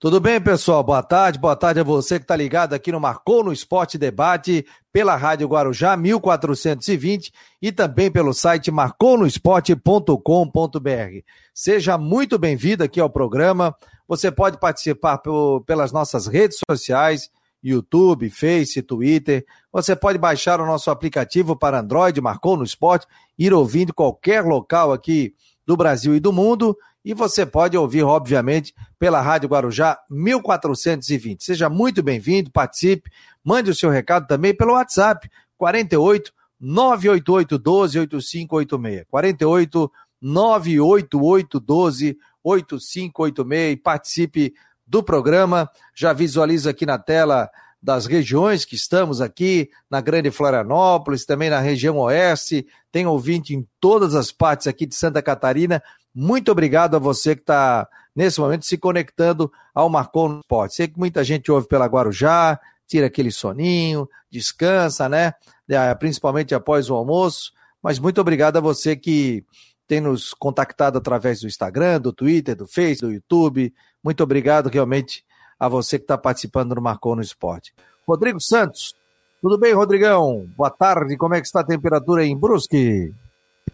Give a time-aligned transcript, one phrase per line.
[0.00, 0.82] Tudo bem, pessoal?
[0.82, 4.64] Boa tarde, boa tarde a você que está ligado aqui no Marcou no Esporte Debate,
[4.90, 7.30] pela Rádio Guarujá 1420
[7.60, 11.24] e também pelo site marconosport.com.br.
[11.52, 13.76] Seja muito bem-vindo aqui ao programa.
[14.08, 15.20] Você pode participar
[15.66, 17.30] pelas nossas redes sociais,
[17.62, 19.44] YouTube, Face, Twitter.
[19.70, 23.06] Você pode baixar o nosso aplicativo para Android, Marcou no Esporte,
[23.38, 25.34] ir ouvindo qualquer local aqui
[25.66, 26.74] do Brasil e do mundo
[27.04, 31.42] e você pode ouvir, obviamente, pela Rádio Guarujá 1420.
[31.42, 33.10] Seja muito bem-vindo, participe,
[33.42, 39.06] mande o seu recado também pelo WhatsApp 48 988 12 8586.
[39.08, 44.54] 48 988 12 8586 e participe
[44.86, 45.70] do programa.
[45.94, 47.50] Já visualiza aqui na tela
[47.82, 53.66] das regiões que estamos aqui, na Grande Florianópolis, também na região oeste, tem ouvinte em
[53.80, 55.82] todas as partes aqui de Santa Catarina.
[56.14, 60.74] Muito obrigado a você que está, nesse momento, se conectando ao Marcou no Esporte.
[60.74, 65.34] Sei que muita gente ouve pela Guarujá, tira aquele soninho, descansa, né?
[65.68, 67.52] É, principalmente após o almoço.
[67.82, 69.44] Mas muito obrigado a você que
[69.86, 73.72] tem nos contactado através do Instagram, do Twitter, do Face, do YouTube.
[74.02, 75.24] Muito obrigado realmente
[75.58, 77.72] a você que está participando do Marcou no Esporte.
[78.06, 78.94] Rodrigo Santos,
[79.40, 80.48] tudo bem, Rodrigão?
[80.56, 83.12] Boa tarde, como é que está a temperatura em Brusque?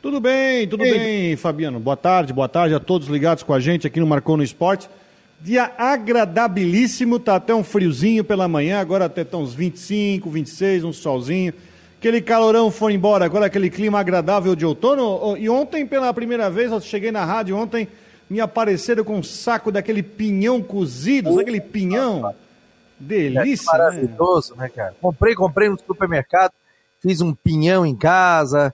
[0.06, 0.92] Tudo bem, tudo Ei.
[0.92, 1.80] bem, Fabiano.
[1.80, 4.88] Boa tarde, boa tarde a todos ligados com a gente aqui no Marcou no Esporte.
[5.40, 10.92] Dia agradabilíssimo, tá até um friozinho pela manhã, agora até tá uns 25, 26, um
[10.92, 11.52] solzinho.
[11.98, 15.36] Aquele calorão foi embora, agora aquele clima agradável de outono.
[15.36, 17.88] E ontem, pela primeira vez, eu cheguei na rádio ontem,
[18.30, 22.32] me apareceram com um saco daquele pinhão cozido, sabe aquele pinhão?
[22.96, 24.62] Delícia, é maravilhoso, né?
[24.62, 24.94] né, cara?
[25.02, 26.52] Comprei, comprei no supermercado,
[27.02, 28.72] fiz um pinhão em casa,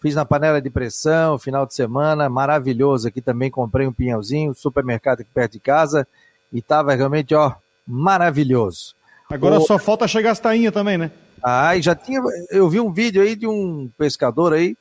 [0.00, 3.06] Fiz na panela de pressão, final de semana, maravilhoso.
[3.06, 6.08] Aqui também comprei um pinhãozinho, supermercado aqui perto de casa,
[6.50, 7.52] e tava realmente, ó,
[7.86, 8.94] maravilhoso.
[9.30, 9.60] Agora o...
[9.60, 11.10] só falta chegar as tainhas também, né?
[11.42, 12.20] Ah, e já tinha.
[12.50, 14.74] Eu vi um vídeo aí de um pescador aí,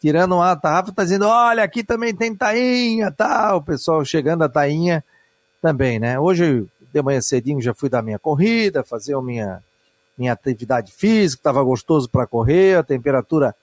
[0.00, 3.54] tirando uma tarrafa, tá dizendo: olha, aqui também tem tainha, tá?
[3.54, 5.02] O pessoal chegando a tainha
[5.62, 6.18] também, né?
[6.18, 9.62] Hoje, de manhã cedinho, já fui dar minha corrida, fazer a minha,
[10.18, 13.54] minha atividade física, tava gostoso para correr, a temperatura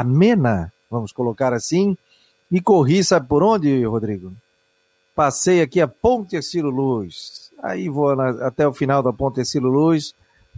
[0.00, 1.96] amena, vamos colocar assim,
[2.50, 4.32] e corri, sabe por onde, Rodrigo?
[5.14, 7.50] Passei aqui a Ponte Estilo Luz.
[7.62, 10.14] Aí vou na, até o final da Ponte Estilo Luz,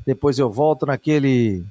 [0.06, 1.64] depois eu volto naquele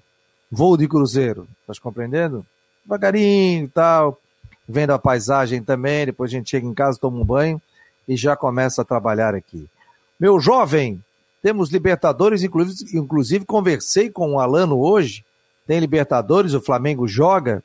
[0.52, 1.47] voo de cruzeiro.
[1.62, 2.46] Estás compreendendo?
[2.84, 4.19] Devagarinho e tal,
[4.68, 7.62] vendo a paisagem também, depois a gente chega em casa, toma um banho
[8.07, 9.68] e já começa a trabalhar aqui.
[10.19, 11.02] Meu jovem,
[11.41, 15.23] temos Libertadores, inclusive, inclusive conversei com o Alano hoje,
[15.68, 17.63] tem Libertadores, o Flamengo joga.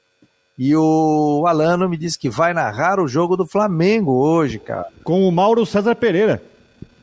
[0.58, 4.88] E o Alano me disse que vai narrar o jogo do Flamengo hoje, cara.
[5.04, 6.42] Com o Mauro César Pereira.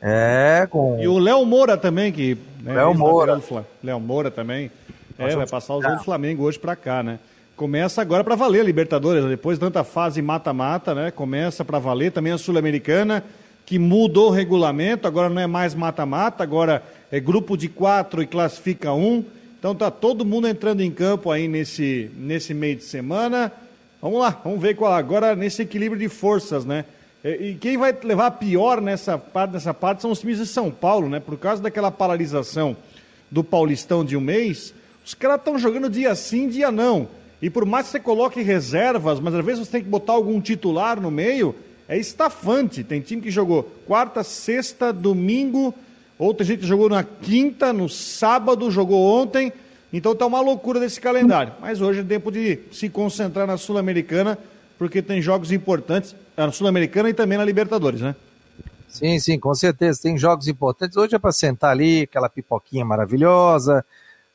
[0.01, 0.99] É, com.
[1.01, 2.37] E o Léo Moura também, que.
[2.61, 3.41] Né, Léo Moura.
[3.81, 4.69] Léo Moura também.
[5.17, 7.17] É, vai passar o jogo do Flamengo hoje pra cá, né?
[7.55, 11.09] Começa agora para valer a Libertadores, depois de tanta fase mata-mata, né?
[11.09, 13.23] Começa para valer também a Sul-Americana,
[13.65, 18.27] que mudou o regulamento, agora não é mais mata-mata, agora é grupo de quatro e
[18.27, 19.23] classifica um.
[19.65, 23.51] Então tá todo mundo entrando em campo aí nesse, nesse meio de semana.
[23.99, 26.85] Vamos lá, vamos ver qual agora nesse equilíbrio de forças, né?
[27.23, 30.69] E, e quem vai levar pior nessa parte, nessa parte são os times de São
[30.69, 31.19] Paulo, né?
[31.19, 32.77] Por causa daquela paralisação
[33.31, 34.71] do Paulistão de um mês,
[35.03, 37.07] os caras estão jogando dia sim, dia não.
[37.41, 40.39] E por mais que você coloque reservas, mas às vezes você tem que botar algum
[40.39, 41.55] titular no meio,
[41.89, 42.83] é estafante.
[42.83, 45.73] Tem time que jogou quarta, sexta, domingo,
[46.17, 49.51] Outra gente jogou na quinta, no sábado, jogou ontem.
[49.91, 51.53] Então está uma loucura desse calendário.
[51.59, 54.37] Mas hoje é tempo de se concentrar na Sul-Americana,
[54.77, 58.15] porque tem jogos importantes na Sul-Americana e também na Libertadores, né?
[58.87, 60.01] Sim, sim, com certeza.
[60.01, 60.95] Tem jogos importantes.
[60.95, 63.85] Hoje é para sentar ali, aquela pipoquinha maravilhosa,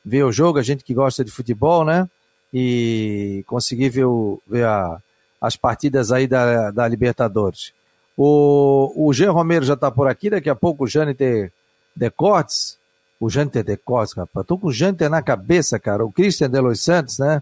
[0.05, 2.07] ver o jogo, a gente que gosta de futebol, né?
[2.53, 5.01] E conseguir ver, o, ver a,
[5.39, 7.73] as partidas aí da, da Libertadores.
[8.15, 11.51] O, o Jean Romero já está por aqui, daqui a pouco o Jâniter
[11.95, 12.77] Decotes,
[13.19, 14.45] o Janter Decotes, rapaz.
[14.45, 16.03] Tô com o Janter na cabeça, cara.
[16.03, 17.41] O Christian de Los Santos, né?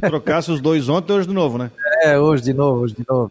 [0.00, 1.70] Trocasse os dois ontem, hoje de novo, né?
[2.02, 3.30] É, hoje de novo, hoje de novo.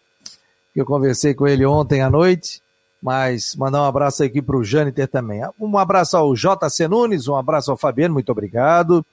[0.74, 2.62] Eu conversei com ele ontem à noite,
[3.02, 5.42] mas mandar um abraço aqui para o Jâniter também.
[5.60, 9.04] Um abraço ao JC Nunes, um abraço ao Fabiano, muito obrigado.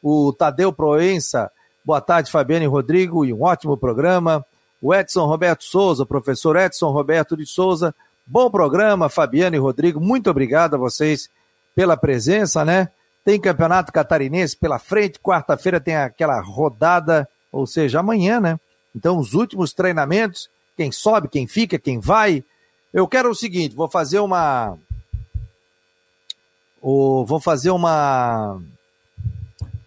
[0.00, 1.50] O Tadeu Proença,
[1.84, 4.44] boa tarde, Fabiano e Rodrigo, e um ótimo programa.
[4.80, 7.92] O Edson Roberto Souza, professor Edson Roberto de Souza,
[8.30, 9.98] Bom programa, Fabiano e Rodrigo.
[9.98, 11.30] Muito obrigado a vocês
[11.74, 12.90] pela presença, né?
[13.24, 15.18] Tem campeonato catarinense pela frente.
[15.18, 18.60] Quarta-feira tem aquela rodada, ou seja, amanhã, né?
[18.94, 20.50] Então, os últimos treinamentos.
[20.76, 22.44] Quem sobe, quem fica, quem vai.
[22.92, 24.76] Eu quero o seguinte: vou fazer uma,
[26.82, 28.60] vou fazer uma,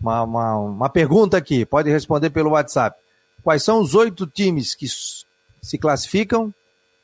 [0.02, 3.00] uma, uma, uma pergunta aqui, pode responder pelo WhatsApp.
[3.44, 4.88] Quais são os oito times que
[5.62, 6.52] se classificam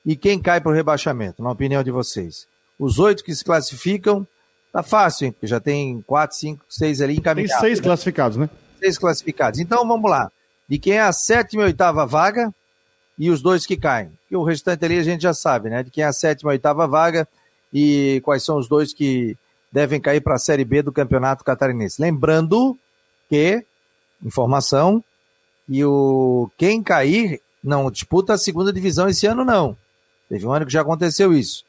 [0.08, 2.48] e quem cai para o rebaixamento, na opinião de vocês?
[2.80, 4.26] Os oito que se classificam,
[4.72, 5.32] tá fácil, hein?
[5.34, 7.60] Porque já tem quatro, cinco, seis ali encaminhados.
[7.60, 8.50] Tem seis classificados, né?
[8.80, 9.60] Seis classificados.
[9.60, 10.32] Então vamos lá.
[10.70, 12.54] De quem é a sétima e oitava vaga
[13.20, 14.10] e os dois que caem.
[14.32, 15.84] E o restante ali a gente já sabe, né?
[15.84, 17.28] De quem é a sétima e oitava vaga
[17.74, 19.36] e quais são os dois que
[19.70, 22.02] devem cair para a Série B do Campeonato Catarinense.
[22.02, 22.78] Lembrando
[23.30, 23.62] que,
[24.24, 25.04] informação,
[25.68, 29.76] e o quem cair não disputa a segunda divisão esse ano, não.
[30.30, 31.64] Teve um ano que já aconteceu isso.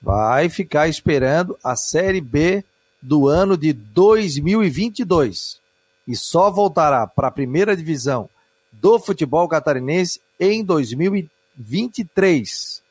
[0.00, 2.64] Vai ficar esperando a Série B
[3.02, 5.60] do ano de 2022.
[6.06, 8.28] E só voltará para a primeira divisão
[8.72, 12.82] do futebol catarinense em 2023.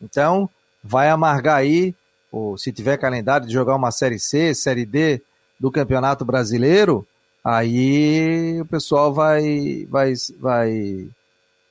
[0.00, 0.48] Então,
[0.82, 1.94] vai amargar aí,
[2.32, 5.20] ou se tiver calendário de jogar uma Série C, Série D
[5.58, 7.06] do Campeonato Brasileiro,
[7.44, 11.06] aí o pessoal vai, vai, vai,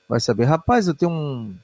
[0.08, 0.46] vai saber.
[0.46, 1.56] Rapaz, eu tenho um,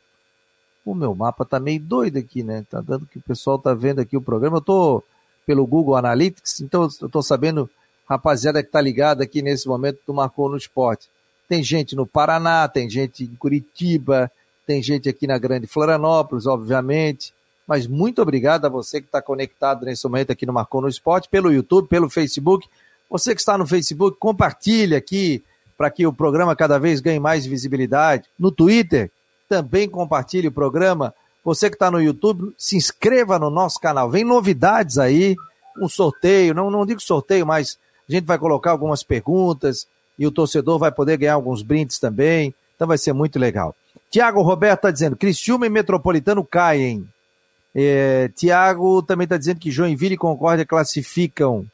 [0.85, 2.65] o meu mapa tá meio doido aqui, né?
[2.69, 4.57] Tá dando que o pessoal tá vendo aqui o programa.
[4.57, 5.03] Eu tô
[5.45, 7.69] pelo Google Analytics, então eu tô sabendo,
[8.07, 11.09] rapaziada que tá ligada aqui nesse momento do Marcou no Esporte.
[11.47, 14.31] Tem gente no Paraná, tem gente em Curitiba,
[14.65, 17.33] tem gente aqui na Grande Florianópolis, obviamente.
[17.67, 21.29] Mas muito obrigado a você que está conectado nesse momento aqui no Marcou no Esporte,
[21.29, 22.67] pelo YouTube, pelo Facebook.
[23.09, 25.43] Você que está no Facebook, compartilhe aqui
[25.77, 28.25] para que o programa cada vez ganhe mais visibilidade.
[28.37, 29.11] No Twitter,
[29.47, 31.13] também compartilhe o programa.
[31.43, 34.09] Você que está no YouTube, se inscreva no nosso canal.
[34.09, 35.35] Vem novidades aí,
[35.79, 39.87] um sorteio, não, não digo sorteio, mas a gente vai colocar algumas perguntas
[40.17, 42.53] e o torcedor vai poder ganhar alguns brindes também.
[42.75, 43.75] Então vai ser muito legal.
[44.09, 47.07] Tiago Roberto está dizendo, Criciúma e Metropolitano caem.
[47.75, 51.65] É, Tiago também está dizendo que Joinville e Concórdia classificam.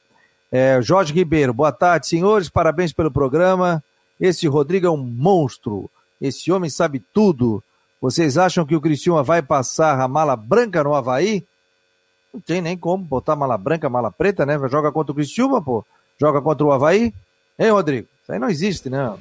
[0.52, 3.84] É, Jorge Ribeiro, boa tarde, senhores, parabéns pelo programa.
[4.20, 5.90] Esse Rodrigo é um monstro.
[6.22, 7.64] Esse homem sabe tudo.
[8.02, 11.46] Vocês acham que o Criciúma vai passar a mala branca no Havaí?
[12.34, 14.58] Não tem nem como botar mala branca, mala preta, né?
[14.70, 15.84] Joga contra o Criciúma, pô.
[16.20, 17.14] Joga contra o Havaí.
[17.58, 18.08] Hein, Rodrigo?
[18.22, 19.18] Isso aí não existe, né?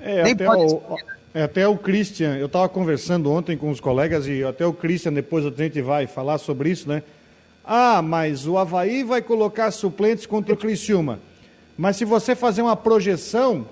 [0.00, 0.82] É, nem até pode o,
[1.34, 5.12] é, até o Christian, eu estava conversando ontem com os colegas e até o Christian,
[5.12, 7.02] depois a gente vai falar sobre isso, né?
[7.64, 11.20] Ah, mas o Havaí vai colocar suplentes contra o Criciúma.
[11.78, 13.66] Mas se você fazer uma projeção,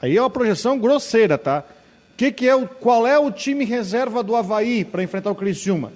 [0.00, 1.64] aí é uma projeção grosseira, tá?
[2.16, 5.92] Que que é o, qual é o time reserva do Havaí para enfrentar o Criciúma?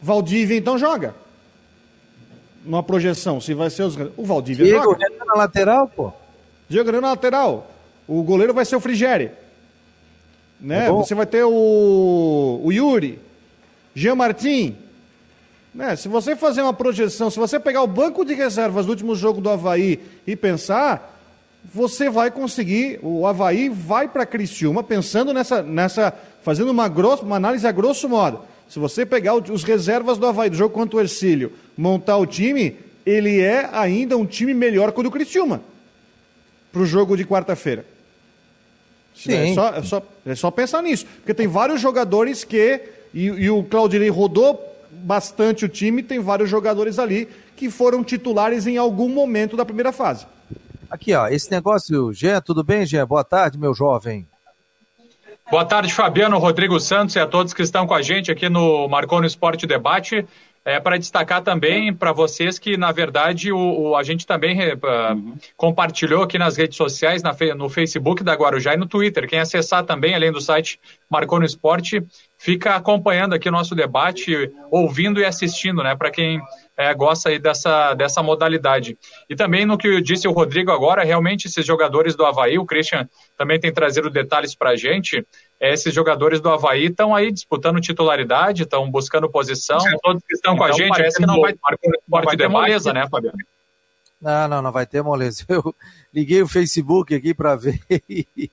[0.00, 1.14] Valdívia então joga.
[2.64, 3.96] Numa projeção, se vai ser os.
[4.16, 4.98] O Valdívia Diego joga.
[4.98, 6.12] Diego na lateral, pô.
[6.68, 7.70] Diego na lateral.
[8.06, 9.30] O goleiro vai ser o Frigério.
[10.60, 10.86] Né?
[10.86, 13.18] É Você vai ter o, o Yuri,
[13.94, 14.76] Jean Martin.
[15.74, 15.96] Né?
[15.96, 19.40] Se você fazer uma projeção, se você pegar o banco de reservas do último jogo
[19.40, 21.13] do Havaí e pensar,
[21.72, 26.12] você vai conseguir, o Havaí vai para Criciúma pensando nessa, nessa
[26.42, 28.40] fazendo uma, grosso, uma análise a grosso modo.
[28.68, 32.76] Se você pegar os reservas do Havaí do jogo contra o Ercílio, montar o time,
[33.04, 35.62] ele é ainda um time melhor que o do Criciúma
[36.72, 37.86] para o jogo de quarta-feira.
[39.28, 41.06] É só, é, só, é só pensar nisso.
[41.18, 42.80] Porque tem vários jogadores que.
[43.14, 44.60] E, e o Claudirei rodou
[44.90, 49.92] bastante o time, tem vários jogadores ali que foram titulares em algum momento da primeira
[49.92, 50.26] fase.
[50.90, 53.04] Aqui, ó, esse negócio, Gê, tudo bem, Gê?
[53.04, 54.26] Boa tarde, meu jovem.
[55.50, 58.88] Boa tarde, Fabiano, Rodrigo Santos e a todos que estão com a gente aqui no
[58.88, 60.26] Marcou no Esporte Debate.
[60.66, 65.38] É, para destacar também para vocês que, na verdade, o, o a gente também uh,
[65.58, 69.28] compartilhou aqui nas redes sociais, na, no Facebook da Guarujá e no Twitter.
[69.28, 72.02] Quem acessar também, além do site Marcou no Esporte,
[72.38, 75.94] fica acompanhando aqui o nosso debate, ouvindo e assistindo, né?
[75.94, 76.40] Para quem
[76.76, 78.98] é, gosta aí dessa, dessa modalidade.
[79.28, 83.08] E também no que disse o Rodrigo agora, realmente esses jogadores do Havaí, o Christian
[83.38, 85.24] também tem trazido detalhes para a gente,
[85.60, 90.54] é, esses jogadores do Havaí estão aí disputando titularidade, estão buscando posição, todos que estão
[90.54, 91.54] então, com a gente, parece que não vai,
[92.08, 93.38] não vai ter moleza, né, Fabiano?
[94.20, 95.44] Não, não, não vai ter moleza.
[95.48, 95.74] Eu
[96.12, 97.78] liguei o Facebook aqui para ver
[98.08, 98.50] e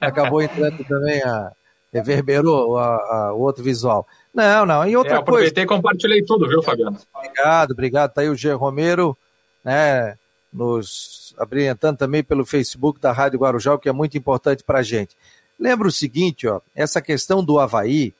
[0.00, 1.52] acabou entrando também a,
[1.92, 4.06] reverberou o outro visual.
[4.38, 4.86] Não, não.
[4.86, 5.74] E outra é, aproveitei coisa...
[5.74, 6.96] e compartilhei tudo, viu, Fabiano?
[7.12, 8.12] Obrigado, obrigado.
[8.12, 8.52] Tá aí o G.
[8.52, 9.18] Romero,
[9.64, 10.16] né,
[10.52, 14.82] nos abrilhantando também pelo Facebook da Rádio Guarujá, o que é muito importante para a
[14.82, 15.16] gente.
[15.58, 18.14] Lembra o seguinte, ó, essa questão do Havaí,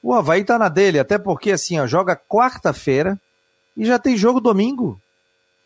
[0.00, 3.18] o Havaí tá na dele, até porque assim, ó, joga quarta-feira
[3.76, 5.00] e já tem jogo domingo.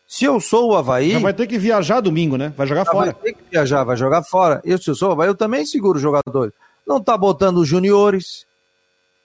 [0.07, 1.11] Se eu sou o Havaí.
[1.11, 2.51] Já vai ter que viajar domingo, né?
[2.57, 3.11] Vai jogar fora.
[3.11, 4.59] Vai ter que viajar, vai jogar fora.
[4.65, 6.51] Eu, se eu sou o Havaí, eu também seguro os jogadores.
[6.85, 8.45] Não está botando os juniores,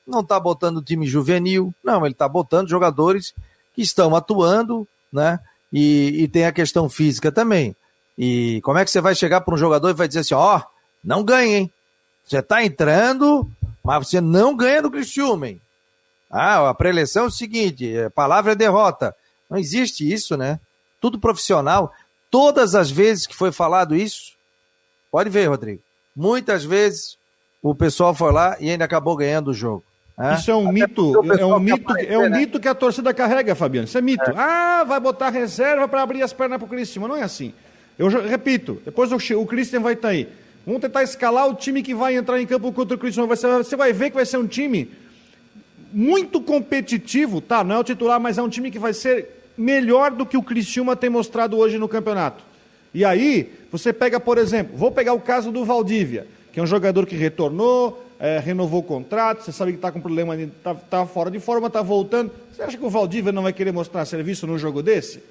[0.09, 3.35] não está botando time juvenil, não, ele está botando jogadores
[3.75, 5.39] que estão atuando, né?
[5.73, 7.77] E, e tem a questão física também.
[8.17, 10.59] E como é que você vai chegar para um jogador e vai dizer assim, ó,
[10.59, 10.63] oh,
[11.05, 11.73] não ganha, hein?
[12.25, 13.49] Você está entrando,
[13.85, 15.61] mas você não ganha do Criciúma, hein?
[16.31, 19.15] Ah, a preleção é o seguinte, a palavra é derrota.
[19.49, 20.61] Não existe isso, né?
[21.01, 21.93] Tudo profissional.
[22.31, 24.33] Todas as vezes que foi falado isso,
[25.11, 25.83] pode ver, Rodrigo.
[26.15, 27.17] Muitas vezes
[27.63, 29.85] o pessoal foi lá e ainda acabou ganhando o jogo.
[30.19, 30.35] É?
[30.35, 32.39] Isso é um mito, é um mito, é um né?
[32.39, 33.87] mito que a torcida carrega, Fabiano.
[33.87, 34.29] Isso é mito.
[34.29, 34.35] É.
[34.37, 37.07] Ah, vai botar reserva para abrir as pernas para o Cristiano.
[37.07, 37.55] Não é assim.
[37.97, 40.29] Eu repito, depois o, o Christian vai estar tá aí.
[40.67, 43.29] Vamos tentar escalar o time que vai entrar em campo contra o Cristiano.
[43.29, 44.91] Você vai ver que vai ser um time
[45.93, 47.63] muito competitivo, tá?
[47.63, 50.43] Não é o titular, mas é um time que vai ser melhor do que o
[50.43, 52.45] Criciúma tem mostrado hoje no campeonato.
[52.93, 56.67] E aí, você pega, por exemplo, vou pegar o caso do Valdívia, que é um
[56.67, 61.07] jogador que retornou, é, renovou o contrato, você sabe que está com problema, está tá
[61.07, 62.33] fora de forma, está voltando.
[62.53, 65.23] Você acha que o Valdívia não vai querer mostrar serviço num jogo desse?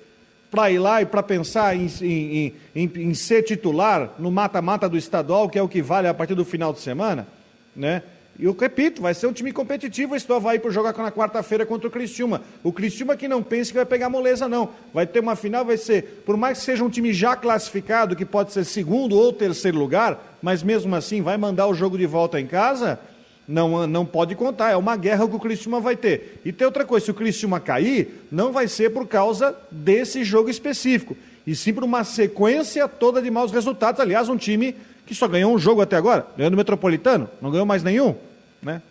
[0.50, 4.98] Para ir lá e para pensar em, em, em, em, ser titular no mata-mata do
[4.98, 7.28] estadual, que é o que vale a partir do final de semana,
[7.76, 8.02] né?
[8.40, 11.66] E eu repito, vai ser um time competitivo esse do Havaí para jogar na quarta-feira
[11.66, 12.44] contra o Criciúma.
[12.64, 14.70] O Criciúma que não pensa que vai pegar moleza, não.
[14.94, 18.26] Vai ter uma final, vai ser, por mais que seja um time já classificado, que
[18.26, 22.40] pode ser segundo ou terceiro lugar, mas mesmo assim vai mandar o jogo de volta
[22.40, 23.00] em casa,
[23.48, 24.70] não, não pode contar.
[24.70, 26.40] É uma guerra que o Criciúma vai ter.
[26.46, 30.48] E tem outra coisa, se o Criciúma cair, não vai ser por causa desse jogo
[30.48, 31.18] específico.
[31.46, 34.00] E sim por uma sequência toda de maus resultados.
[34.00, 34.76] Aliás, um time
[35.08, 38.27] que só ganhou um jogo até agora, ganhou no Metropolitano, não ganhou mais nenhum
[38.62, 38.82] né?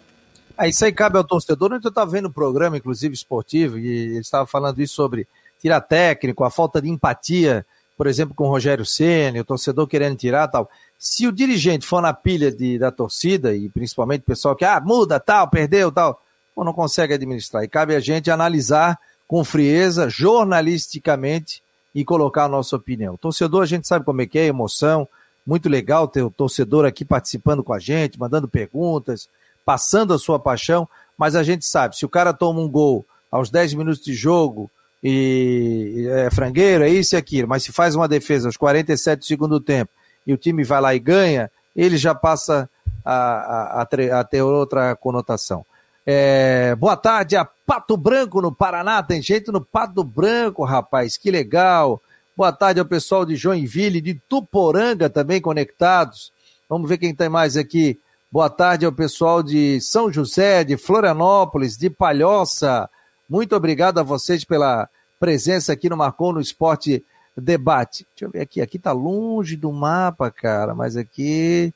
[0.59, 1.73] É, isso aí cabe ao torcedor.
[1.73, 5.29] Eu estava vendo um programa, inclusive esportivo, e ele estava falando isso sobre
[5.61, 10.17] tirar técnico, a falta de empatia, por exemplo, com o Rogério Senna, o torcedor querendo
[10.17, 10.71] tirar tal.
[10.99, 14.81] Se o dirigente for na pilha de, da torcida, e principalmente o pessoal que, ah,
[14.81, 16.23] muda, tal, perdeu, tal,
[16.55, 17.63] ou não consegue administrar.
[17.65, 21.63] E cabe a gente analisar com frieza, jornalisticamente,
[21.95, 23.15] e colocar a nossa opinião.
[23.15, 25.09] O torcedor, a gente sabe como é que é, emoção,
[25.47, 29.29] muito legal ter o torcedor aqui participando com a gente, mandando perguntas,
[29.67, 33.51] passando a sua paixão, mas a gente sabe, se o cara toma um gol aos
[33.51, 34.71] 10 minutos de jogo
[35.03, 39.25] e é frangueiro, é isso e aquilo, mas se faz uma defesa aos 47 do
[39.25, 39.91] segundo tempo
[40.25, 42.71] e o time vai lá e ganha, ele já passa
[43.05, 45.67] a, a, a, a ter outra conotação.
[46.07, 51.33] É, boa tarde a Pato Branco no Paraná, tem gente no Pato Branco, rapaz, que
[51.33, 52.01] legal.
[52.37, 56.33] Boa tarde ao pessoal de Joinville, de Tuporanga também conectados.
[56.69, 57.99] Vamos ver quem tem mais aqui.
[58.37, 62.87] Boa tarde ao pessoal de São José, de Florianópolis, de Palhoça.
[63.27, 67.03] Muito obrigado a vocês pela presença aqui no Marcou no Esporte
[67.35, 68.07] Debate.
[68.11, 71.73] Deixa eu ver aqui, aqui tá longe do mapa, cara, mas aqui,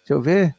[0.00, 0.54] deixa eu ver,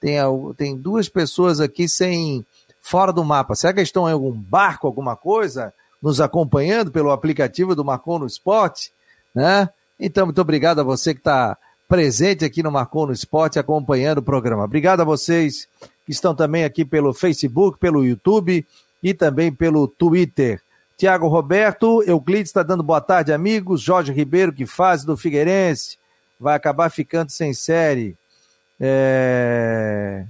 [0.00, 0.16] tem,
[0.56, 2.46] tem duas pessoas aqui sem,
[2.80, 3.56] fora do mapa.
[3.56, 8.26] Será que estão em algum barco, alguma coisa, nos acompanhando pelo aplicativo do Marcou no
[8.26, 8.92] Esporte,
[9.34, 9.70] né?
[9.98, 11.58] Então, muito obrigado a você que está
[11.88, 14.64] presente aqui no Marcou no Esporte, acompanhando o programa.
[14.64, 15.66] Obrigado a vocês
[16.04, 18.64] que estão também aqui pelo Facebook, pelo YouTube
[19.02, 20.60] e também pelo Twitter.
[20.98, 23.80] Tiago Roberto, Euclides está dando boa tarde, amigos.
[23.80, 25.96] Jorge Ribeiro, que faz do Figueirense,
[26.38, 28.16] vai acabar ficando sem série.
[28.78, 30.24] É...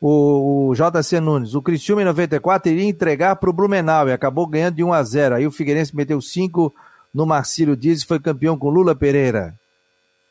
[0.00, 4.46] O, o JC Nunes, o Cristiúma em 94 iria entregar para o Blumenau e acabou
[4.46, 5.34] ganhando de 1 a 0.
[5.36, 6.74] Aí o Figueirense meteu 5
[7.16, 9.54] no Marcílio Dias e foi campeão com Lula Pereira.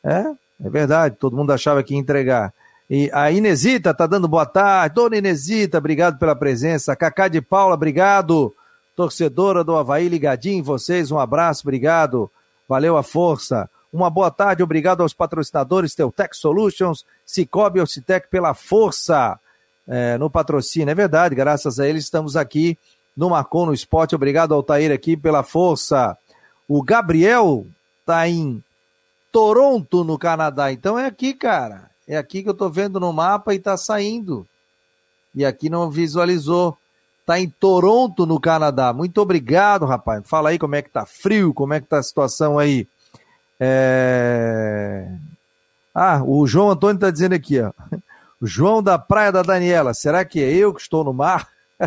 [0.04, 0.24] É,
[0.64, 2.54] é verdade, todo mundo achava que ia entregar.
[2.88, 4.94] E a Inesita tá dando boa tarde.
[4.94, 6.94] Dona Inesita, obrigado pela presença.
[6.94, 8.54] Cacá de Paula, obrigado.
[8.94, 12.30] Torcedora do Havaí, ligadinho em vocês, um abraço, obrigado.
[12.68, 13.68] Valeu a força.
[13.92, 19.40] Uma boa tarde, obrigado aos patrocinadores Teutec Solutions, Cicobi e Ocitec pela força
[19.88, 20.92] é, no patrocínio.
[20.92, 22.78] É verdade, graças a eles estamos aqui
[23.16, 24.14] no Marcon no Esporte.
[24.14, 26.16] Obrigado ao Tair aqui pela força.
[26.68, 27.66] O Gabriel
[28.04, 28.62] tá em
[29.30, 30.72] Toronto, no Canadá.
[30.72, 31.90] Então é aqui, cara.
[32.08, 34.46] É aqui que eu tô vendo no mapa e tá saindo.
[35.34, 36.76] E aqui não visualizou.
[37.24, 38.92] Tá em Toronto, no Canadá.
[38.92, 40.22] Muito obrigado, rapaz.
[40.24, 42.86] Fala aí como é que tá frio, como é que tá a situação aí.
[43.58, 45.08] É...
[45.94, 47.72] Ah, o João Antônio tá dizendo aqui, ó.
[48.38, 49.94] O João da Praia da Daniela.
[49.94, 51.48] Será que é eu que estou no mar?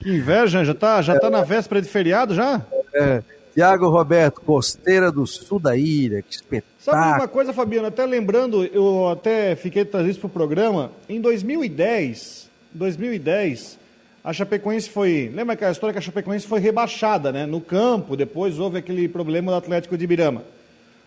[0.00, 2.62] Que inveja, já tá, já tá na véspera de feriado já?
[2.94, 3.20] É.
[3.58, 6.76] Tiago Roberto, Costeira do Sul da Ilha, que espetáculo.
[6.78, 7.88] Sabe uma coisa, Fabiano?
[7.88, 10.92] Até lembrando, eu até fiquei trazer isso para o programa.
[11.08, 13.76] Em 2010, 2010,
[14.22, 15.32] a Chapecoense foi.
[15.34, 17.46] Lembra aquela história que a Chapecoense foi rebaixada, né?
[17.46, 20.44] No campo, depois houve aquele problema do Atlético de Ibirama.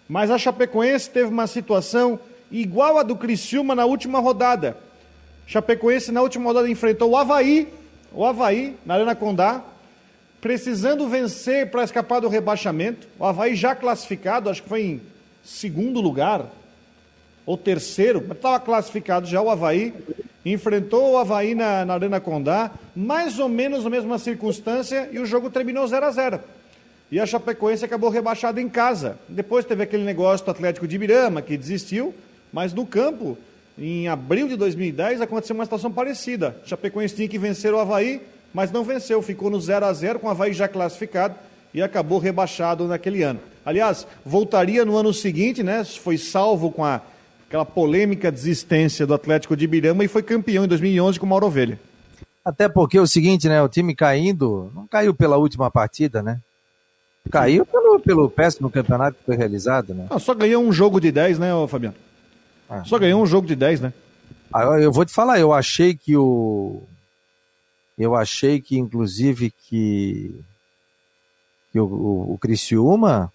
[0.09, 2.19] Mas a Chapecoense teve uma situação
[2.51, 4.75] igual a do Criciúma na última rodada.
[5.47, 7.69] Chapecoense na última rodada enfrentou o Havaí
[8.13, 9.61] O Havaí, na Arena Condá,
[10.41, 13.07] precisando vencer para escapar do rebaixamento.
[13.19, 15.01] O Havaí já classificado, acho que foi em
[15.43, 16.51] segundo lugar,
[17.45, 19.93] ou terceiro, mas estava classificado já o Havaí.
[20.43, 25.25] Enfrentou o Havaí na, na Arena Condá, mais ou menos na mesma circunstância, e o
[25.25, 26.39] jogo terminou 0 a 0
[27.11, 29.19] E a Chapecoense acabou rebaixada em casa.
[29.29, 32.13] Depois teve aquele negócio do Atlético de Ibirama, que desistiu,
[32.51, 33.37] mas no campo,
[33.77, 36.55] em abril de 2010, aconteceu uma situação parecida.
[36.63, 38.21] A Chapecoense tinha que vencer o Havaí,
[38.53, 41.35] mas não venceu, ficou no 0 a 0 com o Havaí já classificado
[41.73, 43.39] e acabou rebaixado naquele ano.
[43.65, 45.83] Aliás, voltaria no ano seguinte, né?
[45.83, 47.01] Foi salvo com a,
[47.47, 51.47] aquela polêmica desistência do Atlético de Ibirama e foi campeão em 2011 com o Mauro
[51.47, 51.79] Ovelha.
[52.43, 53.61] Até porque é o seguinte, né?
[53.61, 56.39] O time caindo, não caiu pela última partida, né?
[57.29, 60.07] Caiu pelo, pelo péssimo campeonato que foi realizado, né?
[60.09, 61.95] Ah, só ganhou um jogo de 10, né, Fabiano?
[62.67, 62.83] Ah.
[62.83, 63.93] Só ganhou um jogo de 10, né?
[64.51, 66.81] Ah, eu vou te falar, eu achei que o
[68.01, 70.43] eu achei que, inclusive, que,
[71.71, 73.31] que o, o, o Criciúma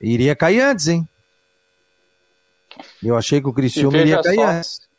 [0.00, 1.06] iria cair antes, hein?
[3.02, 4.90] Eu achei que o Criciúma iria cair só, antes.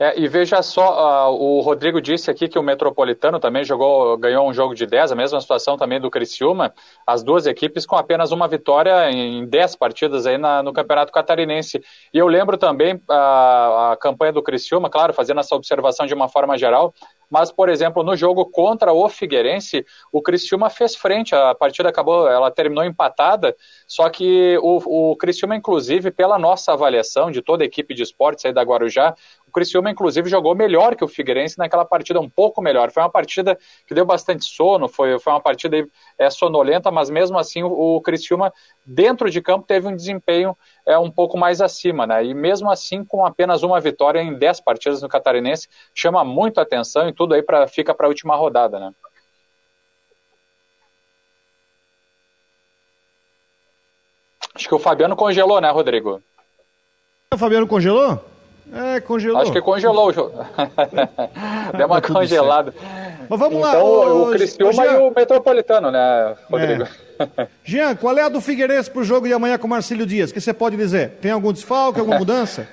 [0.00, 4.48] É, e veja só, uh, o Rodrigo disse aqui que o Metropolitano também jogou, ganhou
[4.48, 6.72] um jogo de 10, a mesma situação também do Criciúma,
[7.04, 11.82] as duas equipes com apenas uma vitória em 10 partidas aí na, no Campeonato Catarinense.
[12.14, 13.12] E eu lembro também uh,
[13.90, 16.94] a campanha do Criciúma, claro, fazendo essa observação de uma forma geral,
[17.30, 22.28] mas, por exemplo, no jogo contra o Figueirense, o Criciúma fez frente, a partida acabou,
[22.28, 23.54] ela terminou empatada,
[23.86, 28.44] só que o, o Criciúma, inclusive, pela nossa avaliação de toda a equipe de esportes
[28.44, 29.14] aí da Guarujá,
[29.48, 32.90] o Criciúma, inclusive, jogou melhor que o Figueirense naquela partida, um pouco melhor.
[32.90, 35.84] Foi uma partida que deu bastante sono, foi, foi uma partida
[36.18, 38.52] é, sonolenta, mas mesmo assim o, o Criciúma,
[38.84, 40.54] dentro de campo, teve um desempenho
[40.86, 42.24] é, um pouco mais acima, né?
[42.26, 47.08] E mesmo assim, com apenas uma vitória em 10 partidas no Catarinense, chama muito atenção
[47.08, 48.92] e tudo aí pra, fica para a última rodada, né?
[54.54, 56.22] Acho que o Fabiano congelou, né, Rodrigo?
[57.32, 58.22] O Fabiano congelou?
[58.72, 59.40] É, congelou.
[59.40, 60.32] Acho que congelou o jogo.
[61.76, 62.74] Deu uma tá congelada.
[63.28, 63.70] Mas vamos então, lá.
[63.70, 66.84] Então, o Criciúma e o Metropolitano, né, Rodrigo?
[66.84, 67.48] É.
[67.64, 70.30] Jean, qual é a do Figueirense pro jogo de amanhã com o Marcílio Dias?
[70.30, 71.18] O que você pode dizer?
[71.20, 72.68] Tem algum desfalque, alguma mudança?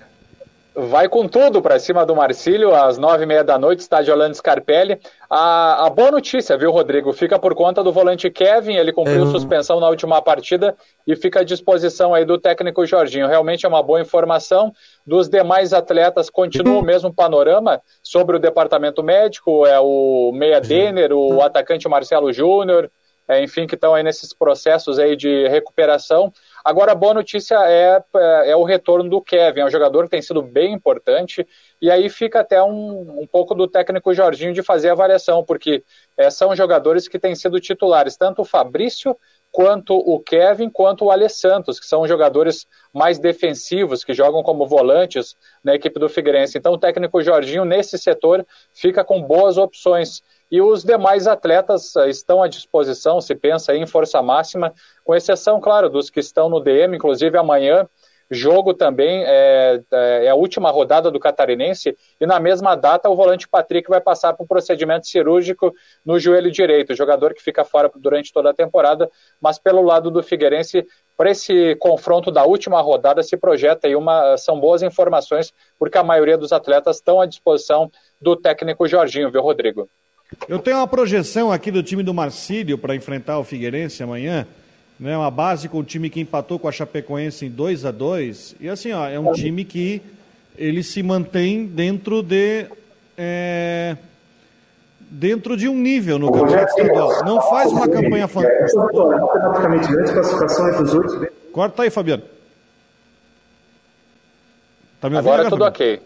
[0.78, 4.36] Vai com tudo para cima do Marcílio, às nove e meia da noite, estádio Orlando
[4.36, 5.00] Scarpelli.
[5.30, 7.14] A, a, boa notícia, viu, Rodrigo?
[7.14, 9.32] Fica por conta do volante Kevin, ele cumpriu é.
[9.32, 10.76] suspensão na última partida
[11.08, 13.26] e fica à disposição aí do técnico Jorginho.
[13.26, 14.74] Realmente é uma boa informação.
[15.08, 21.14] Dos demais atletas, continua o mesmo panorama sobre o departamento médico, é o Meia Denner,
[21.14, 22.92] o atacante Marcelo Júnior,
[23.28, 26.34] é, enfim, que estão aí nesses processos aí de recuperação.
[26.65, 30.10] Agora, a boa notícia é, é, é, o retorno do Kevin, é um jogador que
[30.10, 31.47] tem sido bem importante,
[31.80, 35.84] e aí fica até um, um pouco do técnico Jorginho de fazer a variação, porque
[36.17, 39.15] é, são jogadores que têm sido titulares, tanto o Fabrício
[39.51, 45.36] quanto o Kevin, quanto o Alessandro, que são jogadores mais defensivos, que jogam como volantes
[45.63, 46.58] na equipe do Figueirense.
[46.58, 50.21] Então, o técnico Jorginho, nesse setor, fica com boas opções.
[50.52, 55.60] E os demais atletas eh, estão à disposição, se pensa em força máxima, com exceção,
[55.60, 57.88] claro, dos que estão no DM, inclusive amanhã,
[58.30, 63.48] jogo também, é, é, a última rodada do Catarinense, e na mesma data o volante
[63.48, 68.34] Patrick vai passar por um procedimento cirúrgico no joelho direito, jogador que fica fora durante
[68.34, 73.38] toda a temporada, mas pelo lado do Figueirense, para esse confronto da última rodada se
[73.38, 78.36] projeta aí uma, são boas informações, porque a maioria dos atletas estão à disposição do
[78.36, 79.88] técnico Jorginho, viu, Rodrigo?
[80.48, 84.48] Eu tenho uma projeção aqui do time do Marcílio para enfrentar o Figueirense amanhã.
[84.98, 88.56] Né, uma base com o time que empatou com a Chapecoense em 2 a 2
[88.62, 90.02] E assim, ó, é um time que
[90.58, 92.66] ele se mantém dentro de.
[93.18, 93.98] É,
[95.02, 97.26] dentro de um nível no campeonato estadual.
[97.26, 98.88] Não faz uma campanha fantástica.
[101.52, 102.24] Corta aí, Fabiano.
[105.00, 106.02] Tá me ouvindo, Agora é tudo ok.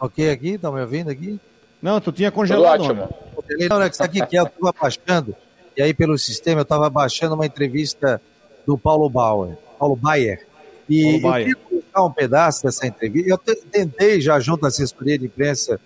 [0.00, 0.58] Ok aqui?
[0.58, 1.38] Tá me ouvindo aqui?
[1.82, 2.80] Não, tu tinha congelado.
[2.80, 3.23] Tudo ótimo.
[3.68, 5.34] Não, é que isso aqui que eu estava baixando,
[5.76, 8.20] e aí pelo sistema eu estava baixando uma entrevista
[8.66, 10.46] do Paulo Bauer, Paulo Bayer.
[10.88, 13.28] E Paulo eu queria colocar um pedaço dessa entrevista.
[13.28, 15.80] Eu tentei já junto à assessoria de imprensa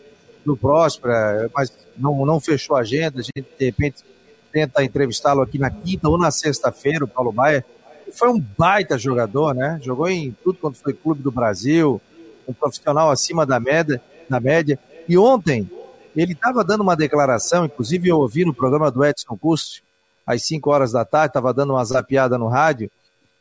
[0.44, 3.20] do Próspera, mas não, não fechou a agenda.
[3.20, 4.04] A gente, de repente,
[4.52, 7.64] tenta entrevistá-lo aqui na quinta ou na sexta-feira, o Paulo Bayer.
[8.12, 9.78] Foi um baita jogador, né?
[9.82, 12.00] Jogou em tudo quanto foi clube do Brasil,
[12.46, 14.00] um profissional acima da média.
[14.28, 14.78] Da média.
[15.08, 15.68] E ontem,
[16.16, 19.82] ele estava dando uma declaração, inclusive eu ouvi no programa do Edson Custo,
[20.26, 22.90] às 5 horas da tarde, estava dando uma zapiada no rádio,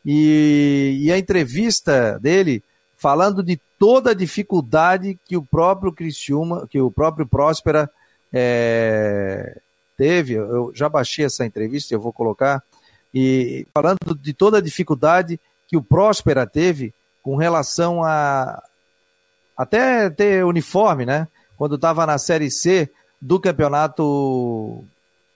[0.05, 2.63] e, e, a entrevista dele
[2.95, 7.89] falando de toda a dificuldade que o próprio Criciúma, que o próprio Próspera
[9.97, 12.63] teve, eu já baixei essa entrevista, eu vou colocar,
[13.13, 18.63] e falando de toda a dificuldade que o Próspera teve com relação a
[19.57, 21.27] até ter uniforme, né?
[21.57, 22.89] Quando estava na Série C
[23.21, 24.83] do campeonato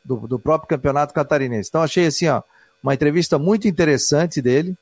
[0.04, 1.70] do, do, próprio campeonato catarinense.
[1.70, 2.42] Então achei assim, ó,
[2.82, 4.76] uma entrevista muito interessante dele,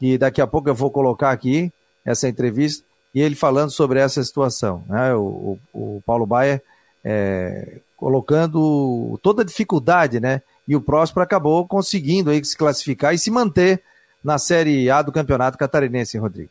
[0.00, 1.72] e daqui a pouco eu vou colocar aqui
[2.04, 5.14] essa entrevista e ele falando sobre essa situação, né?
[5.14, 6.62] O, o, o Paulo Baia
[7.04, 10.42] é, colocando toda a dificuldade, né?
[10.66, 13.82] E o Próspero acabou conseguindo aí se classificar e se manter
[14.22, 16.50] na Série A do Campeonato Catarinense, Rodrigo.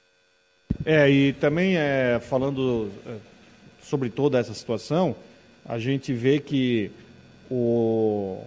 [0.86, 3.16] É, e também é, falando é,
[3.90, 5.16] sobre toda essa situação,
[5.66, 6.92] a gente vê que
[7.50, 8.40] o,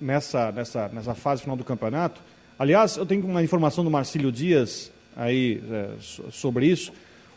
[0.00, 2.20] nessa, nessa, nessa fase final do campeonato,
[2.56, 5.88] aliás, eu tenho uma informação do Marcílio Dias aí é,
[6.30, 6.92] sobre isso.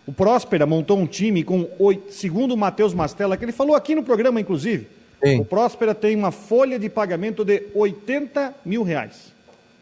[0.05, 3.95] O Próspera montou um time com, oito, segundo o Matheus Mastella, que ele falou aqui
[3.95, 4.87] no programa, inclusive,
[5.23, 5.39] Sim.
[5.39, 9.33] o Próspera tem uma folha de pagamento de 80 mil reais.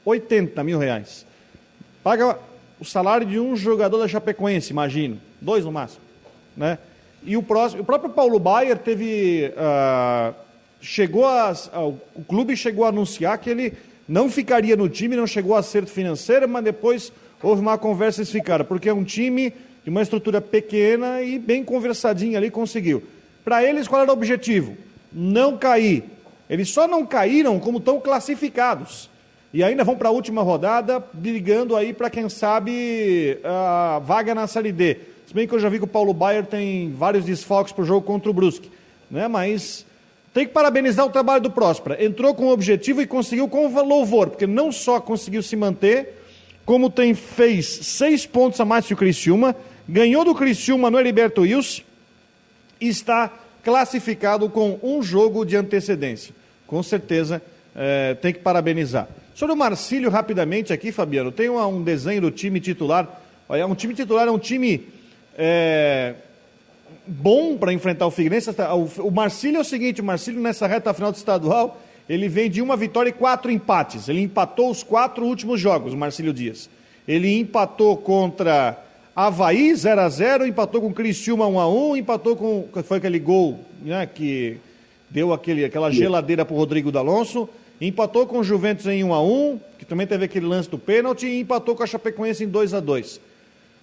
[0.06, 1.26] 80 mil reais.
[2.02, 2.40] Paga
[2.80, 5.20] o salário de um jogador da Chapecoense, imagino.
[5.42, 6.02] Dois no máximo.
[6.56, 6.78] Né?
[7.24, 9.52] E o, próximo, o próprio Paulo Baier teve.
[9.56, 10.34] Uh,
[10.82, 13.74] chegou a, uh, o clube chegou a anunciar que ele
[14.08, 17.12] não ficaria no time, não chegou a acerto financeiro, mas depois
[17.44, 19.54] houve uma conversa e eles ficaram, porque é um time
[19.84, 23.04] de uma estrutura pequena e bem conversadinha ali conseguiu.
[23.44, 24.76] Para eles, qual era o objetivo?
[25.12, 26.04] Não cair.
[26.50, 29.10] Eles só não caíram como estão classificados.
[29.54, 34.46] E ainda vão para a última rodada, brigando aí para quem sabe a vaga na
[34.46, 34.98] Série D.
[35.30, 37.86] Se bem que eu já vi que o Paulo Baier tem vários desfalques para o
[37.86, 38.72] jogo contra o Brusque.
[39.12, 39.28] Né?
[39.28, 39.86] Mas
[40.34, 42.04] tem que parabenizar o trabalho do Próspera.
[42.04, 46.20] Entrou com o objetivo e conseguiu com louvor, porque não só conseguiu se manter,
[46.66, 49.56] como tem fez seis pontos a mais que o Criciúma,
[49.88, 51.84] ganhou do Criciúma no Heriberto Wilson
[52.82, 53.32] e está
[53.64, 56.34] classificado com um jogo de antecedência.
[56.66, 57.40] Com certeza
[57.76, 59.08] é, tem que parabenizar.
[59.36, 63.22] Sobre o Marcílio, rapidamente aqui, Fabiano, tem um, desenho do time titular.
[63.48, 64.98] Olha, um time titular é um time
[65.42, 66.16] é,
[67.08, 68.50] bom para enfrentar o Figueirense.
[69.02, 72.62] O, Marcílio é o seguinte: o Marcílio, nessa reta final do estadual, ele vem de
[72.62, 74.10] uma vitória e quatro empates.
[74.10, 76.70] Ele empatou os quatro últimos jogos, o Marcílio Dias.
[77.08, 78.78] Ele empatou contra
[79.16, 82.68] Havaí 0 a 0 empatou com Criciúma 1 a 1 empatou com.
[82.84, 84.58] Foi aquele gol né, que
[85.10, 87.48] deu aquele, aquela geladeira para o Rodrigo D'Alonso.
[87.80, 91.26] Empatou com o Juventus em 1 a 1 que também teve aquele lance do pênalti,
[91.26, 93.29] e empatou com a Chapecoense em 2 a 2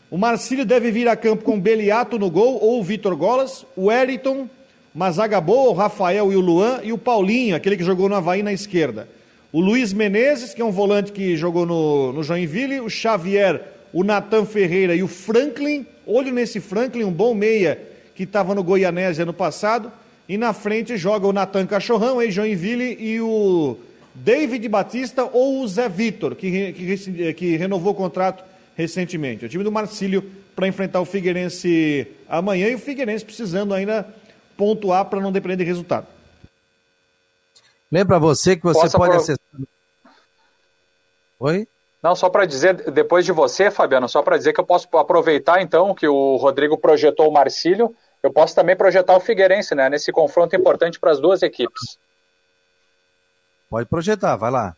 [0.08, 3.90] O Marcílio deve vir a campo com Beliato no gol, ou o Vitor Golas, o
[3.90, 4.48] Eriton,
[4.94, 8.40] Mazaga Boa, o Rafael e o Luan, e o Paulinho, aquele que jogou no Havaí
[8.40, 9.08] na esquerda.
[9.52, 13.60] O Luiz Menezes, que é um volante que jogou no, no Joinville, o Xavier,
[13.92, 15.84] o Natan Ferreira e o Franklin.
[16.06, 17.80] Olho nesse Franklin, um bom meia
[18.14, 19.90] que estava no Goianésia ano passado.
[20.28, 23.76] E na frente joga o Natan Cachorrão, em Joinville, e o
[24.14, 28.44] David Batista ou o Zé Vitor, que, que, que renovou o contrato
[28.76, 29.44] recentemente.
[29.44, 30.22] O time do Marcílio
[30.54, 34.14] para enfrentar o Figueirense amanhã e o Figueirense precisando ainda
[34.56, 36.06] pontuar para não depender de resultado.
[37.90, 39.38] Lembra você que você Posso pode acessar.
[41.38, 41.66] Oi?
[42.02, 45.60] Não, só para dizer, depois de você, Fabiano, só para dizer que eu posso aproveitar
[45.60, 50.12] então que o Rodrigo projetou o Marcílio, eu posso também projetar o Figueirense, né, nesse
[50.12, 51.98] confronto importante para as duas equipes.
[53.68, 54.76] Pode projetar, vai lá.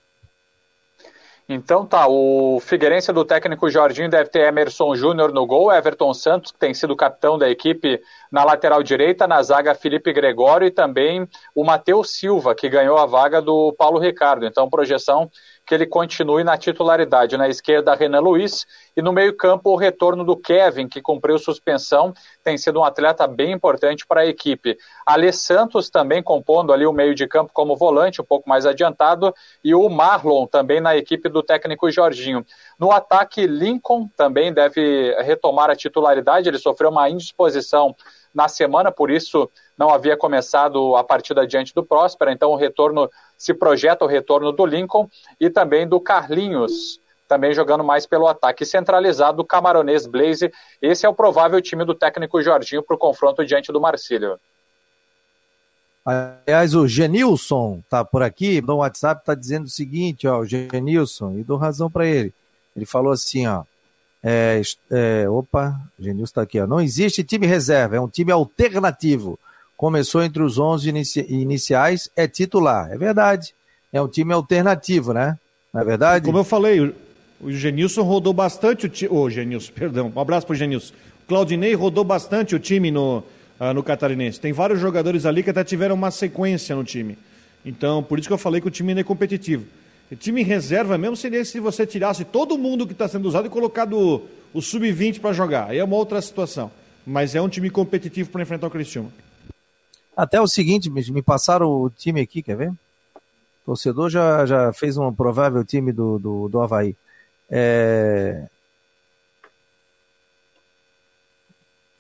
[1.51, 6.53] Então tá, o Figueirense do técnico Jorginho deve ter Emerson Júnior no gol, Everton Santos,
[6.53, 11.27] que tem sido capitão da equipe na lateral direita, na zaga Felipe Gregório e também
[11.55, 14.45] o Matheus Silva, que ganhou a vaga do Paulo Ricardo.
[14.45, 15.31] Então, projeção
[15.69, 17.37] que ele continue na titularidade.
[17.37, 22.57] Na esquerda, Renan Luiz e no meio-campo, o retorno do Kevin, que cumpriu suspensão, tem
[22.57, 24.79] sido um atleta bem importante para a equipe.
[25.05, 29.35] Ale Santos também compondo ali o meio de campo como volante, um pouco mais adiantado,
[29.63, 32.47] e o Marlon também na equipe do técnico Jorginho.
[32.79, 37.95] No ataque, Lincoln também deve retomar a titularidade, ele sofreu uma indisposição
[38.39, 43.11] na semana, por isso não havia começado a partida diante do Próspera, então o retorno
[43.37, 45.09] se projeta o retorno do Lincoln
[45.41, 50.53] e também do Carlinhos, também jogando mais pelo ataque centralizado do camaronês Blaze.
[50.81, 54.39] Esse é o provável time do técnico Jorginho para o confronto diante do Marcílio.
[56.07, 61.33] Aliás, o Genilson tá por aqui, no WhatsApp tá dizendo o seguinte, ó, o Genilson,
[61.33, 62.33] e dou razão para ele.
[62.77, 63.65] Ele falou assim, ó,
[64.23, 69.39] é, é, opa, Genilson está aqui, ó, não existe time reserva, é um time alternativo
[69.79, 72.91] começou entre os 11 inici iniciais, é titular.
[72.91, 73.55] É verdade.
[73.93, 75.39] É um time alternativo, né?
[75.73, 76.27] Não é verdade?
[76.27, 76.93] Como eu falei,
[77.41, 79.15] o Genilson rodou bastante o time.
[79.15, 80.13] Ô, oh, Genilson, perdão.
[80.15, 80.93] Um abraço Genilson.
[81.23, 83.23] O Claudinei rodou bastante o time no,
[83.61, 84.41] uh, no Catarinense.
[84.41, 87.17] Tem vários jogadores ali que até tiveram uma sequência no time.
[87.65, 89.65] Então, por isso que eu falei que o time ainda é competitivo.
[90.17, 94.23] Time reserva mesmo seria se você tirasse todo mundo que está sendo usado e colocado
[94.55, 95.69] o sub-20 para jogar.
[95.69, 96.71] Aí é uma outra situação.
[97.07, 99.13] Mas é um time competitivo para enfrentar o Cristiano.
[100.17, 102.71] Até o seguinte, me passaram o time aqui, quer ver?
[102.71, 102.77] O
[103.67, 106.97] torcedor já, já fez um provável time do, do, do Havaí.
[107.51, 108.49] É...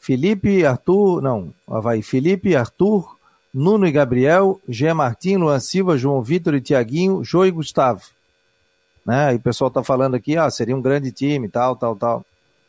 [0.01, 2.03] Felipe, Arthur, não, Havaí.
[2.03, 3.18] Felipe, Arthur,
[3.53, 8.03] Nuno e Gabriel, Gé Martim, Luan Silva, João Vitor e Tiaguinho, Jô e Gustavo.
[9.05, 9.33] Né?
[9.33, 12.27] E o pessoal tá falando aqui, ah, seria um grande time, tal, tal, tal.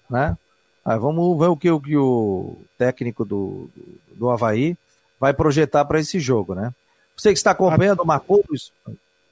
[0.10, 0.38] Né?
[0.86, 4.78] Aí vamos ver o que o, que o técnico do, do, do Havaí
[5.20, 6.74] vai projetar para esse jogo, né?
[7.16, 8.72] Você que está acompanhando, marcou isso.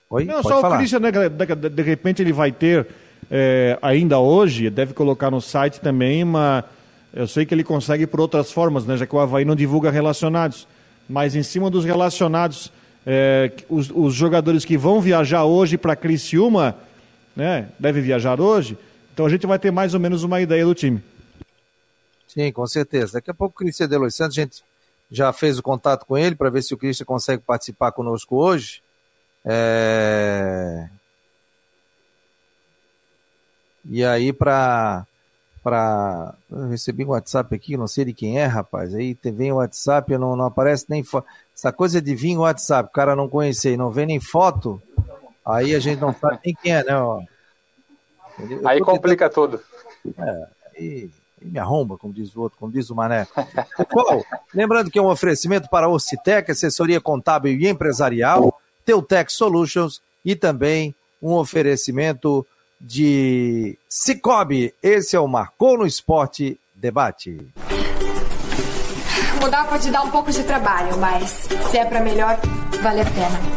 [0.09, 0.25] Oi?
[0.25, 0.75] Não, só falar.
[0.75, 2.85] o Christian, né, de, de, repente ele vai ter,
[3.31, 6.65] é, ainda hoje, deve colocar no site também, mas
[7.13, 9.89] eu sei que ele consegue por outras formas, né, já que o Havaí não divulga
[9.89, 10.67] relacionados
[11.07, 12.71] mas em cima dos relacionados,
[13.05, 16.75] é, os, os, jogadores que vão viajar hoje para Criciúma,
[17.35, 18.77] né, deve viajar hoje,
[19.13, 21.03] então a gente vai ter mais ou menos uma ideia do time.
[22.27, 23.13] Sim, com certeza.
[23.13, 24.63] Daqui a pouco o Cristian de Los Santos, a gente
[25.09, 28.81] já fez o contato com ele para ver se o Cristian consegue participar conosco hoje.
[29.45, 30.87] É...
[33.89, 35.07] E aí, para
[35.63, 36.33] para.
[36.69, 38.93] Recebi um WhatsApp aqui, não sei de quem é, rapaz.
[38.93, 41.27] Aí vem o WhatsApp, não, não aparece nem foto.
[41.55, 44.81] Essa coisa de vir o WhatsApp, o cara não conhecer e não vê nem foto,
[45.45, 46.97] aí a gente não sabe nem quem é, né?
[46.97, 47.21] Ó.
[48.65, 49.57] aí complica tentando...
[49.57, 49.63] tudo.
[50.17, 53.27] É, aí, aí, me arromba, como diz o outro, como diz o Mané.
[53.91, 54.23] Qual?
[54.53, 60.35] Lembrando que é um oferecimento para a Ocitec, assessoria contábil e empresarial, Teutec Solutions e
[60.35, 62.45] também um oferecimento
[62.79, 64.73] de Cicobi.
[64.81, 67.37] Esse é o Marcou no Esporte Debate.
[69.41, 72.39] Mudar pode dar um pouco de trabalho, mas se é para melhor,
[72.81, 73.56] vale a pena.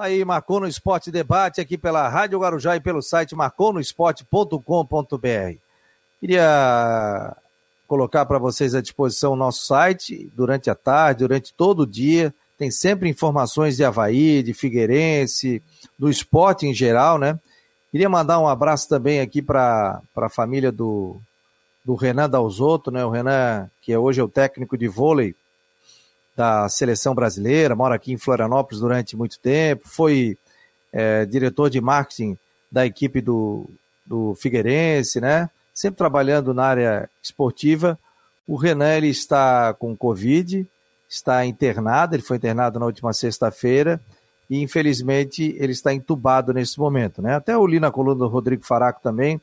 [0.00, 5.58] Tá aí, marcou no Esporte Debate aqui pela Rádio Guarujá e pelo site marconosport.com.br.
[6.18, 7.36] Queria
[7.86, 12.32] colocar para vocês à disposição o nosso site durante a tarde, durante todo o dia.
[12.56, 15.62] Tem sempre informações de Havaí, de Figueirense,
[15.98, 17.38] do esporte em geral, né?
[17.92, 21.20] Queria mandar um abraço também aqui para a família do,
[21.84, 23.04] do Renan Dalzotto, né?
[23.04, 25.34] O Renan, que hoje é o técnico de vôlei
[26.36, 30.36] da seleção brasileira, mora aqui em Florianópolis durante muito tempo, foi
[30.92, 32.36] é, diretor de marketing
[32.70, 33.68] da equipe do,
[34.06, 35.50] do Figueirense, né?
[35.74, 37.98] Sempre trabalhando na área esportiva.
[38.46, 40.66] O Renan ele está com Covid,
[41.08, 44.00] está internado, ele foi internado na última sexta-feira
[44.48, 47.36] e infelizmente ele está entubado nesse momento, né?
[47.36, 49.40] Até eu li na coluna do Rodrigo Faraco também,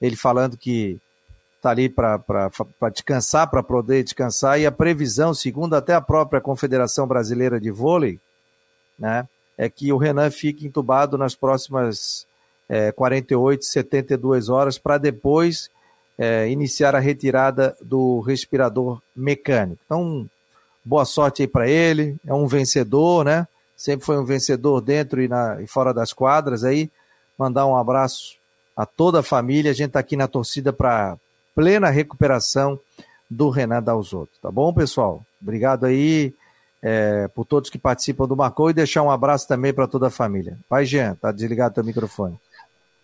[0.00, 0.98] ele falando que
[1.64, 2.20] está ali para
[2.92, 8.20] descansar, para poder descansar, e a previsão, segundo até a própria Confederação Brasileira de Vôlei,
[8.98, 12.26] né, é que o Renan fique entubado nas próximas
[12.68, 15.70] é, 48, 72 horas, para depois
[16.18, 19.80] é, iniciar a retirada do respirador mecânico.
[19.86, 20.28] Então,
[20.84, 23.48] boa sorte aí para ele, é um vencedor, né?
[23.76, 26.90] Sempre foi um vencedor dentro e, na, e fora das quadras aí.
[27.36, 28.36] Mandar um abraço
[28.76, 29.72] a toda a família.
[29.72, 31.18] A gente está aqui na torcida para
[31.54, 32.78] plena recuperação
[33.30, 34.32] do Renan Dalzotto.
[34.40, 35.22] Tá bom, pessoal?
[35.40, 36.34] Obrigado aí.
[36.86, 40.10] é, por todos que participam do Marcou e deixar um abraço também para toda a
[40.10, 40.58] família.
[40.68, 42.38] Vai, Jean, tá desligado teu microfone.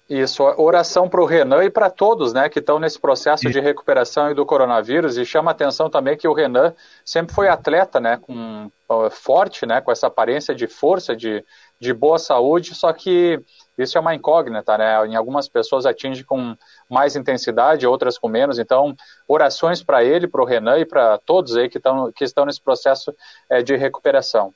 [0.07, 4.31] Isso, oração para o Renan e para todos, né, que estão nesse processo de recuperação
[4.31, 8.71] e do coronavírus e chama atenção também que o Renan sempre foi atleta, né, com
[9.13, 11.45] forte, né, com essa aparência de força, de,
[11.79, 13.41] de boa saúde, só que
[13.83, 15.07] isso é uma incógnita, né?
[15.07, 16.57] Em algumas pessoas atinge com
[16.89, 18.59] mais intensidade, outras com menos.
[18.59, 18.95] Então,
[19.27, 22.61] orações para ele, para o Renan e para todos aí que, estão que estão nesse
[22.61, 23.15] processo
[23.49, 24.53] é, de recuperação.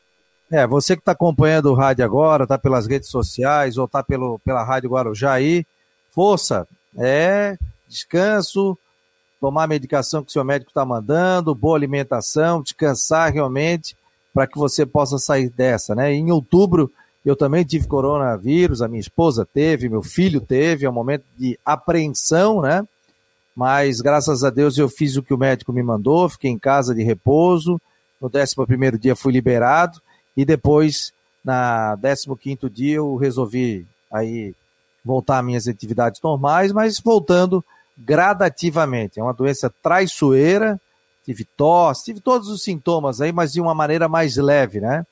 [0.50, 4.62] É, você que está acompanhando o rádio agora, está pelas redes sociais ou está pela
[4.62, 5.66] Rádio Guarujá aí,
[6.10, 7.56] força, é
[7.88, 8.78] descanso,
[9.40, 13.96] tomar a medicação que o seu médico está mandando, boa alimentação, descansar realmente
[14.32, 16.12] para que você possa sair dessa, né?
[16.12, 16.90] Em outubro
[17.24, 21.58] eu também tive coronavírus, a minha esposa teve, meu filho teve, é um momento de
[21.64, 22.86] apreensão, né?
[23.56, 26.94] Mas graças a Deus eu fiz o que o médico me mandou, fiquei em casa
[26.94, 27.80] de repouso.
[28.20, 30.00] No 11 dia fui liberado
[30.36, 31.12] e depois,
[31.44, 34.54] na 15 dia, eu resolvi aí
[35.04, 37.64] voltar às minhas atividades normais, mas voltando
[37.96, 39.20] gradativamente.
[39.20, 40.80] É uma doença traiçoeira,
[41.24, 45.06] tive tosse, tive todos os sintomas aí, mas de uma maneira mais leve, né?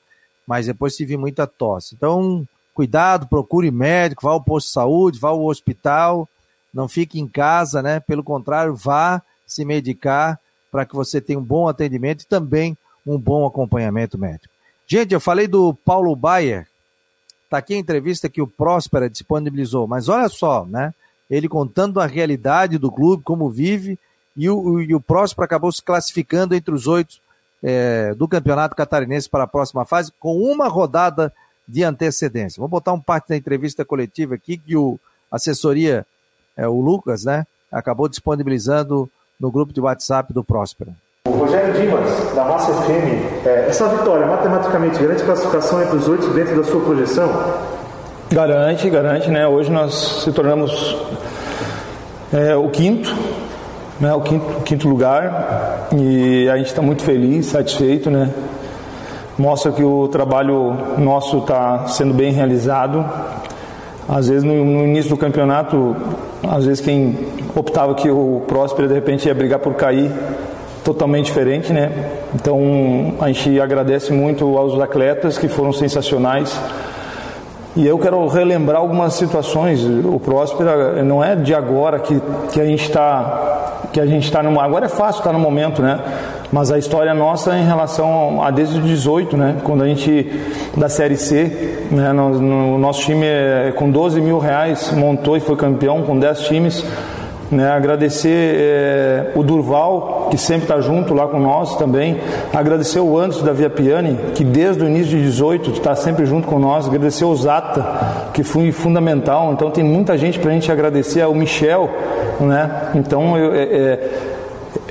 [0.47, 1.95] Mas depois tive muita tosse.
[1.95, 6.27] Então, cuidado, procure médico, vá ao posto de saúde, vá ao hospital,
[6.73, 7.99] não fique em casa, né?
[7.99, 10.39] Pelo contrário, vá se medicar
[10.71, 14.53] para que você tenha um bom atendimento e também um bom acompanhamento médico.
[14.87, 16.67] Gente, eu falei do Paulo Bayer,
[17.49, 20.93] tá aqui a entrevista que o Próspera disponibilizou, mas olha só, né?
[21.29, 23.97] Ele contando a realidade do clube, como vive,
[24.35, 27.17] e o, e o Próspera acabou se classificando entre os oito
[27.63, 31.31] é, do Campeonato Catarinense para a próxima fase, com uma rodada
[31.67, 32.59] de antecedência.
[32.59, 34.99] Vou botar um parte da entrevista coletiva aqui que o
[35.31, 36.05] assessoria,
[36.57, 40.91] é, o Lucas, né, acabou disponibilizando no grupo de WhatsApp do Próspera.
[41.25, 46.27] O Rogério Dimas, da Massa FM, é, essa vitória matematicamente garante classificação entre os oito
[46.33, 47.29] dentro da sua projeção?
[48.29, 49.47] Garante, garante, né?
[49.47, 50.97] Hoje nós se tornamos
[52.33, 53.09] é, o quinto
[53.99, 58.29] né, o quinto, quinto lugar e a gente está muito feliz, satisfeito, né?
[59.37, 63.03] Mostra que o trabalho nosso está sendo bem realizado.
[64.07, 65.95] Às vezes no, no, início do campeonato,
[66.47, 67.17] às vezes quem
[67.55, 70.11] optava que o Próspero de repente ia brigar por cair,
[70.83, 71.91] totalmente diferente, né?
[72.35, 76.59] Então a gente agradece muito aos atletas que foram sensacionais.
[77.75, 79.83] E eu quero relembrar algumas situações.
[79.83, 84.41] O Próspera não é de agora que, que a gente está que a gente está
[84.41, 84.59] no.
[84.59, 85.99] Agora é fácil estar no momento, né?
[86.51, 89.55] Mas a história nossa é em relação a desde os 18, né?
[89.63, 90.29] Quando a gente,
[90.75, 92.11] da Série C, né?
[92.11, 96.39] No, no, nosso time é, com 12 mil reais montou e foi campeão com 10
[96.41, 96.83] times.
[97.53, 102.19] Né, agradecer é, o Durval, que sempre está junto lá com nós também.
[102.51, 106.47] Agradecer o Anderson da Via Piani, que desde o início de 18 está sempre junto
[106.47, 106.87] com nós.
[106.87, 107.85] Agradecer o Zata,
[108.33, 109.53] que foi fundamental.
[109.53, 111.23] Então tem muita gente para a gente agradecer.
[111.27, 111.91] O Michel,
[112.39, 112.89] né?
[112.95, 114.09] Então eu, é, é,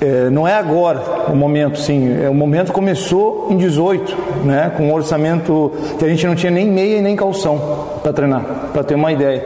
[0.00, 2.22] é, não é agora o momento, sim.
[2.22, 4.72] É, o momento começou em 18, né?
[4.76, 8.44] Com um orçamento que a gente não tinha nem meia e nem calção para treinar,
[8.72, 9.44] para ter uma ideia.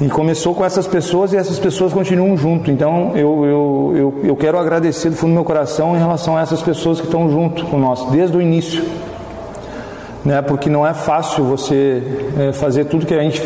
[0.00, 2.70] E começou com essas pessoas e essas pessoas continuam junto.
[2.70, 6.40] Então eu, eu, eu, eu quero agradecer do fundo do meu coração em relação a
[6.40, 8.82] essas pessoas que estão junto com nós, desde o início.
[10.24, 12.02] Né, porque não é fácil você
[12.38, 13.42] é, fazer tudo que a gente,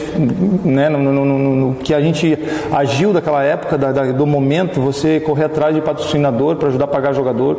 [0.64, 2.38] né, no, no, no, no, que a gente
[2.70, 6.86] agiu daquela época, da, da, do momento, você correr atrás de patrocinador para ajudar a
[6.86, 7.58] pagar jogador,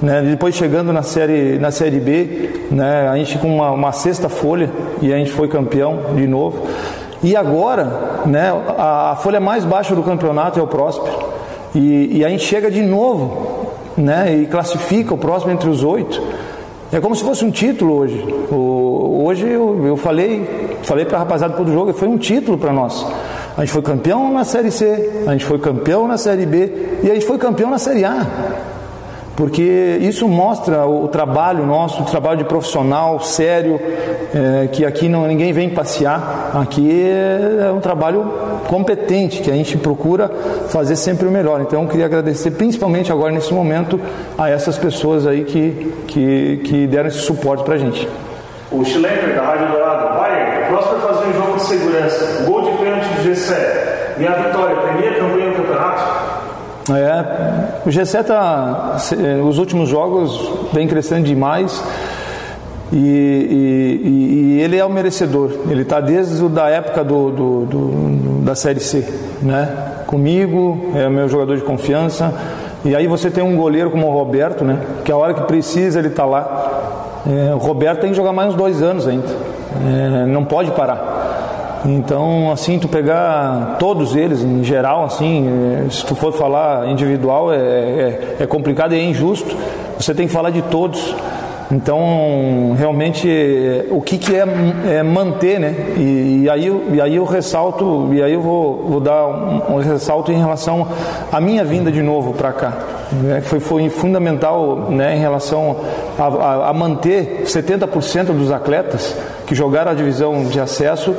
[0.00, 4.28] né, depois chegando na série, na série B, né, a gente com uma, uma sexta
[4.28, 6.64] folha e a gente foi campeão de novo.
[7.22, 11.12] E agora, né, a, a folha mais baixa do campeonato é o Próspero.
[11.74, 16.20] E, e a gente chega de novo né, e classifica o Próspero entre os oito.
[16.92, 18.22] É como se fosse um título hoje.
[18.50, 22.72] O, hoje eu, eu falei, falei para a rapaziada do jogo, foi um título para
[22.72, 23.06] nós.
[23.56, 27.10] A gente foi campeão na Série C, a gente foi campeão na Série B e
[27.10, 28.26] a gente foi campeão na Série A
[29.36, 33.80] porque isso mostra o trabalho nosso, o trabalho de profissional sério,
[34.34, 38.30] é, que aqui não, ninguém vem passear, aqui é um trabalho
[38.68, 40.30] competente, que a gente procura
[40.68, 41.60] fazer sempre o melhor.
[41.60, 43.98] Então eu queria agradecer principalmente agora nesse momento
[44.36, 48.08] a essas pessoas aí que, que, que deram esse suporte para a gente.
[48.70, 53.06] O Schlemmer da Rádio Dourado, vai, próximo fazer um jogo de segurança, gol de pênalti
[53.16, 55.51] do Gessé, minha vitória, primeira campanha
[56.90, 58.96] é, o G7 está,
[59.44, 61.82] os últimos jogos vem crescendo demais
[62.92, 65.50] e, e, e, ele é o merecedor.
[65.70, 69.06] Ele está desde a época do, do, do, da Série C,
[69.40, 69.68] né?
[70.06, 72.34] Comigo, é o meu jogador de confiança.
[72.84, 74.78] E aí você tem um goleiro como o Roberto, né?
[75.04, 77.22] Que a hora que precisa ele está lá.
[77.26, 79.26] É, o Roberto tem que jogar mais uns dois anos ainda.
[79.86, 81.21] É, não pode parar.
[81.84, 85.48] Então, assim, tu pegar todos eles em geral, assim,
[85.86, 89.56] é, se tu for falar individual é, é, é complicado e é injusto.
[89.98, 91.14] Você tem que falar de todos.
[91.70, 93.26] Então, realmente,
[93.90, 94.44] o que, que é,
[94.98, 95.74] é, manter, né?
[95.96, 99.78] E, e, aí, e aí eu ressalto, e aí eu vou, vou dar um, um
[99.78, 100.86] ressalto em relação
[101.32, 102.72] à minha vinda de novo para cá.
[103.10, 103.40] Né?
[103.40, 105.76] Foi, foi fundamental né, em relação
[106.18, 109.16] a, a, a manter 70% dos atletas
[109.46, 111.14] que jogaram a divisão de acesso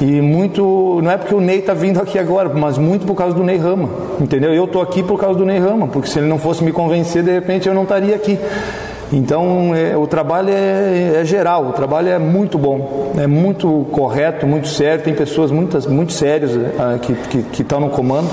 [0.00, 3.34] e muito, não é porque o Ney está vindo aqui agora, mas muito por causa
[3.34, 3.88] do Ney Rama,
[4.18, 4.54] entendeu?
[4.54, 7.22] Eu estou aqui por causa do Ney Rama, porque se ele não fosse me convencer,
[7.22, 8.38] de repente eu não estaria aqui.
[9.12, 14.46] Então, é, o trabalho é, é, geral, o trabalho é muito bom, é muito correto,
[14.46, 15.02] muito sério.
[15.02, 18.28] Tem pessoas muitas, muito sérias é, que, que, que estão no comando.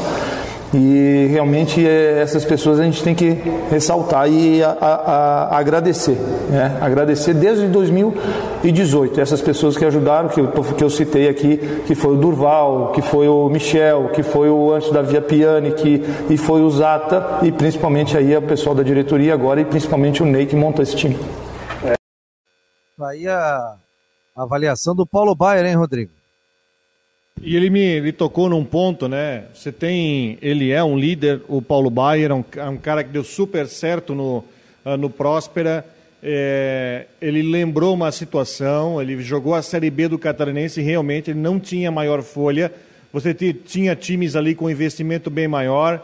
[0.73, 3.29] E realmente é, essas pessoas a gente tem que
[3.71, 6.17] ressaltar e a, a, a agradecer.
[6.49, 6.77] Né?
[6.81, 12.15] Agradecer desde 2018, essas pessoas que ajudaram, que eu, que eu citei aqui, que foi
[12.15, 16.37] o Durval, que foi o Michel, que foi o antes da Via Piani, que, e
[16.37, 20.45] foi o Zata, e principalmente aí o pessoal da diretoria agora, e principalmente o Ney
[20.45, 21.17] que monta esse time.
[22.99, 23.75] Aí a
[24.35, 26.16] avaliação do Paulo Baier, hein, Rodrigo?
[27.41, 29.43] E ele me ele tocou num ponto, né?
[29.53, 30.37] Você tem.
[30.41, 33.67] Ele é um líder, o Paulo Baier, é um, é um cara que deu super
[33.67, 34.43] certo no,
[34.85, 35.85] uh, no Próspera.
[36.21, 41.39] É, ele lembrou uma situação, ele jogou a Série B do Catarinense e realmente ele
[41.39, 42.73] não tinha maior folha.
[43.13, 46.03] Você tinha times ali com investimento bem maior.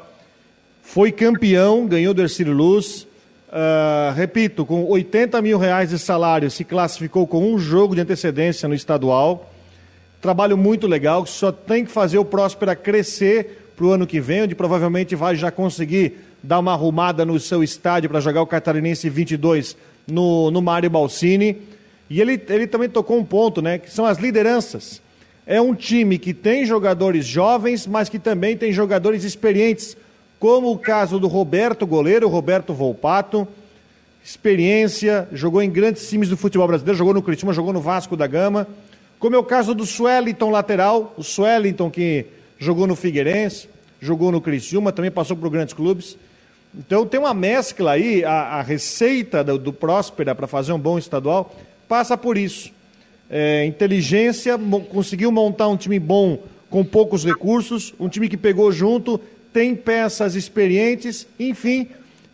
[0.83, 3.07] Foi campeão, ganhou do Ercílio Luz.
[3.49, 8.69] Uh, repito, com 80 mil reais de salário, se classificou com um jogo de antecedência
[8.69, 9.49] no estadual
[10.23, 14.21] Trabalho muito legal, que só tem que fazer o Próspera crescer para o ano que
[14.21, 18.47] vem, onde provavelmente vai já conseguir dar uma arrumada no seu estádio para jogar o
[18.47, 19.75] Catarinense 22
[20.07, 21.57] no, no Mário Balsini.
[22.09, 25.01] E ele, ele também tocou um ponto, né, que são as lideranças.
[25.45, 29.97] É um time que tem jogadores jovens, mas que também tem jogadores experientes,
[30.39, 33.45] como o caso do Roberto, goleiro, Roberto Volpato,
[34.23, 38.25] experiência, jogou em grandes times do futebol brasileiro, jogou no Curitiba, jogou no Vasco da
[38.25, 38.65] Gama.
[39.23, 42.25] Como é o caso do Swellington lateral, o Swellington que
[42.59, 43.69] jogou no Figueirense,
[44.01, 46.17] jogou no Criciúma, também passou por grandes clubes.
[46.77, 50.97] Então tem uma mescla aí, a, a receita do, do Próspera para fazer um bom
[50.97, 51.55] estadual
[51.87, 52.73] passa por isso.
[53.29, 54.59] É, inteligência,
[54.89, 59.17] conseguiu montar um time bom com poucos recursos, um time que pegou junto,
[59.53, 61.87] tem peças experientes, enfim,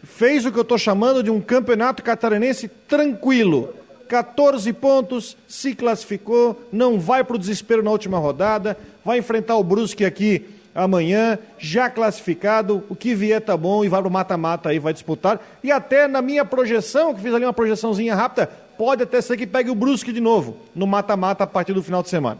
[0.04, 3.78] fez o que eu estou chamando de um campeonato catarinense tranquilo
[4.10, 9.64] 14 pontos, se classificou, não vai para o desespero na última rodada, vai enfrentar o
[9.64, 14.70] Brusque aqui amanhã, já classificado, o que vier tá bom e vai para o mata-mata
[14.70, 15.39] aí, vai disputar.
[15.64, 19.45] E até na minha projeção, que fiz ali uma projeçãozinha rápida, pode até ser que
[19.45, 22.39] pegue o Brusque de novo no mata-mata a partir do final de semana.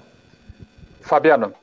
[1.01, 1.53] Fabiano,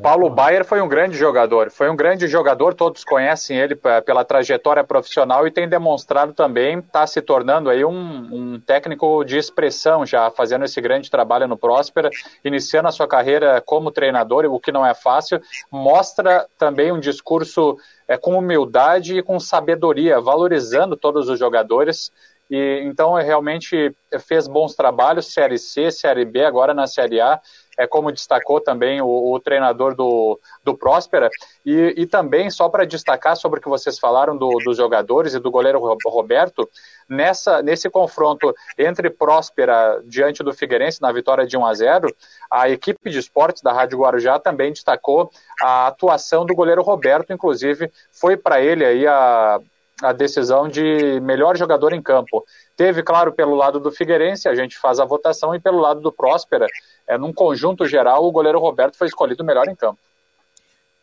[0.00, 4.82] Paulo Baier foi um grande jogador, foi um grande jogador, todos conhecem ele pela trajetória
[4.82, 10.06] profissional e tem demonstrado também estar tá se tornando aí um, um, técnico de expressão
[10.06, 12.10] já, fazendo esse grande trabalho no Próspera,
[12.42, 15.40] iniciando a sua carreira como treinador, o que não é fácil,
[15.70, 17.76] mostra também um discurso
[18.08, 22.10] é, com humildade e com sabedoria, valorizando todos os jogadores,
[22.50, 23.94] e então realmente
[24.26, 27.40] fez bons trabalhos, Série C, Série B, agora na Série A,
[27.78, 31.30] é como destacou também o, o treinador do, do Próspera,
[31.64, 35.38] e, e também, só para destacar sobre o que vocês falaram do, dos jogadores e
[35.38, 36.68] do goleiro Roberto,
[37.08, 42.14] nessa, nesse confronto entre Próspera diante do Figueirense, na vitória de 1 a 0
[42.50, 47.90] a equipe de esportes da Rádio Guarujá também destacou a atuação do goleiro Roberto, inclusive
[48.10, 49.58] foi para ele aí a,
[50.02, 52.44] a decisão de melhor jogador em campo.
[52.76, 56.10] Teve, claro, pelo lado do Figueirense, a gente faz a votação, e pelo lado do
[56.10, 56.66] Próspera,
[57.06, 60.00] é, num conjunto geral, o goleiro Roberto foi escolhido melhor em campo.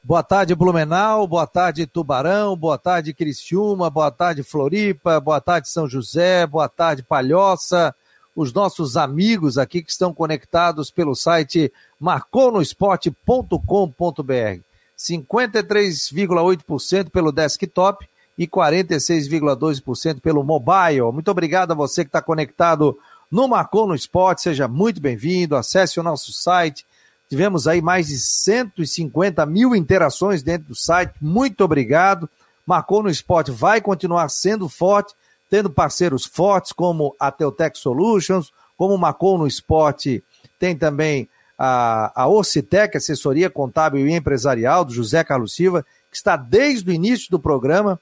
[0.03, 5.87] Boa tarde, Blumenau, boa tarde, Tubarão, boa tarde, Criciúma, boa tarde, Floripa, boa tarde, São
[5.87, 7.93] José, boa tarde, Palhoça,
[8.35, 14.61] os nossos amigos aqui que estão conectados pelo site marconosport.com.br.
[14.97, 18.08] 53,8% pelo desktop
[18.39, 21.11] e 46,2% pelo mobile.
[21.11, 22.97] Muito obrigado a você que está conectado
[23.29, 26.85] no Marcou no Esporte, seja muito bem-vindo, acesse o nosso site.
[27.29, 32.29] Tivemos aí mais de 150 mil interações dentro do site, muito obrigado.
[32.65, 35.13] Marcou no Esporte vai continuar sendo forte,
[35.49, 40.23] tendo parceiros fortes como a Teutec Solutions, como Marcou no Esporte
[40.57, 41.27] tem também
[41.57, 46.93] a, a Ocitec, assessoria contábil e empresarial do José Carlos Silva, que está desde o
[46.93, 47.99] início do programa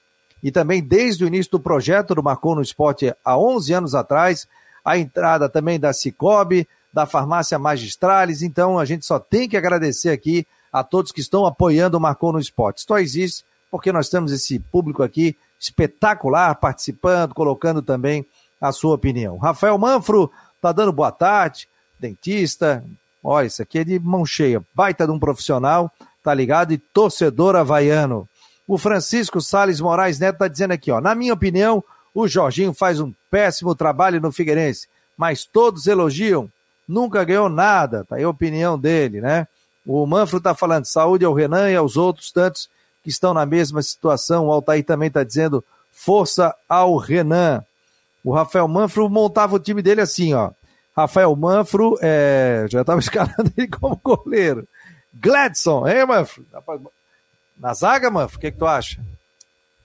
[0.47, 4.47] e também desde o início do projeto do Marcou no Esporte há 11 anos atrás,
[4.83, 8.41] a entrada também da Cicobi, da Farmácia Magistrales.
[8.41, 12.31] Então a gente só tem que agradecer aqui a todos que estão apoiando o Marcou
[12.31, 12.85] no Esporte.
[12.87, 18.25] Só existe porque nós temos esse público aqui espetacular participando, colocando também
[18.61, 19.37] a sua opinião.
[19.37, 20.31] Rafael Manfro
[20.61, 21.67] tá dando boa tarde,
[21.99, 22.85] dentista.
[23.21, 25.91] Olha, isso aqui é de mão cheia, baita de um profissional,
[26.23, 26.71] tá ligado?
[26.71, 28.29] E torcedor havaiano.
[28.67, 32.99] O Francisco Sales Moraes Neto tá dizendo aqui, ó, na minha opinião, o Jorginho faz
[32.99, 36.51] um péssimo trabalho no Figueirense, mas todos elogiam,
[36.87, 39.47] nunca ganhou nada, tá aí a opinião dele, né?
[39.85, 42.69] O Manfro tá falando saúde ao Renan e aos outros tantos
[43.01, 44.47] que estão na mesma situação.
[44.47, 45.63] O Altair também tá dizendo
[45.93, 47.63] força ao Renan.
[48.21, 50.51] O Rafael Manfro montava o time dele assim, ó.
[50.95, 54.67] Rafael Manfro, é, já estava escalando ele como goleiro.
[55.13, 56.45] Gladson, hein, Manfro?
[57.59, 58.99] Na zaga, Manfro, o que, que tu acha?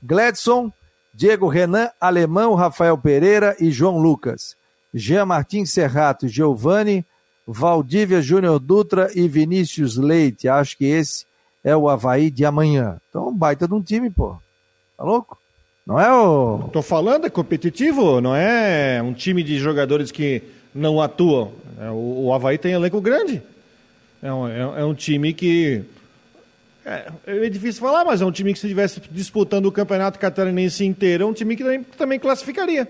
[0.02, 0.72] Gladson,
[1.14, 4.56] Diego Renan, Alemão, Rafael Pereira e João Lucas.
[4.92, 7.04] Jean Martins Serrato, Giovanni,
[7.46, 10.48] Valdívia Júnior Dutra e Vinícius Leite.
[10.48, 11.24] Acho que esse
[11.64, 13.00] é o Havaí de amanhã.
[13.08, 14.36] Então, baita de um time, pô.
[14.96, 15.38] Tá louco?
[15.86, 16.68] Não é o.
[16.72, 20.42] Tô falando, é competitivo, não é um time de jogadores que
[20.74, 21.52] não atuam.
[21.80, 23.42] É, o, o Havaí tem elenco grande.
[24.22, 25.82] É um, é, é um time que.
[26.84, 30.84] É, é, difícil falar, mas é um time que se estivesse disputando o campeonato catarinense
[30.84, 32.88] inteiro, é um time que também, também classificaria.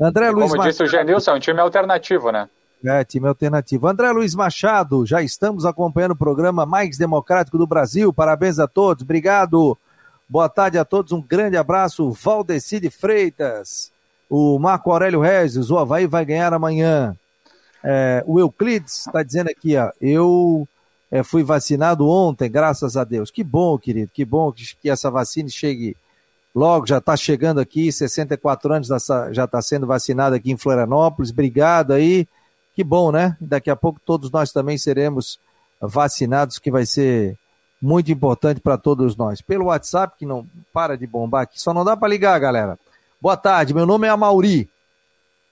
[0.00, 2.48] André Luiz Como disse o Genilson, é um time alternativo, né?
[2.84, 3.86] É, time alternativo.
[3.86, 8.12] André Luiz Machado, já estamos acompanhando o programa mais democrático do Brasil.
[8.12, 9.76] Parabéns a todos, obrigado.
[10.26, 12.10] Boa tarde a todos, um grande abraço.
[12.12, 13.92] Valdeci de Freitas,
[14.28, 17.14] o Marco Aurélio Regis, o Havaí vai ganhar amanhã.
[17.84, 20.66] É, o Euclides está dizendo aqui, ó, eu
[21.10, 23.30] é, fui vacinado ontem, graças a Deus.
[23.30, 25.96] Que bom, querido, que bom que, que essa vacina chegue
[26.54, 28.88] logo, já está chegando aqui, 64 anos
[29.32, 31.30] já está sendo vacinado aqui em Florianópolis.
[31.30, 32.26] Obrigado aí.
[32.74, 33.36] Que bom, né?
[33.40, 35.38] Daqui a pouco todos nós também seremos
[35.80, 37.36] vacinados, que vai ser
[37.82, 39.40] muito importante para todos nós.
[39.40, 42.78] Pelo WhatsApp, que não para de bombar aqui, só não dá para ligar, galera.
[43.20, 44.68] Boa tarde, meu nome é Amauri.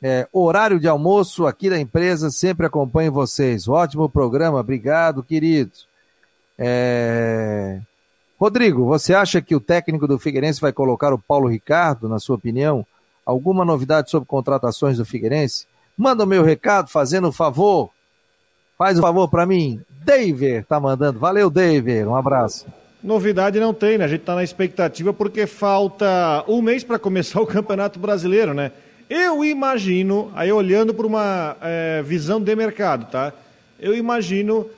[0.00, 3.66] É, horário de almoço aqui da empresa, sempre acompanho vocês.
[3.66, 5.72] Ótimo programa, obrigado, querido.
[6.56, 7.80] É...
[8.38, 12.36] Rodrigo, você acha que o técnico do Figueirense vai colocar o Paulo Ricardo, na sua
[12.36, 12.86] opinião?
[13.26, 15.66] Alguma novidade sobre contratações do Figueirense?
[15.96, 17.90] Manda o meu recado fazendo um favor.
[18.78, 19.80] Faz um favor para mim.
[20.04, 21.18] David tá mandando.
[21.18, 22.04] Valeu, David.
[22.04, 22.66] Um abraço.
[23.02, 24.04] Novidade não tem, né?
[24.04, 28.70] A gente tá na expectativa porque falta um mês para começar o Campeonato Brasileiro, né?
[29.08, 33.32] Eu imagino, aí olhando para uma é, visão de mercado, tá?
[33.80, 34.68] Eu imagino,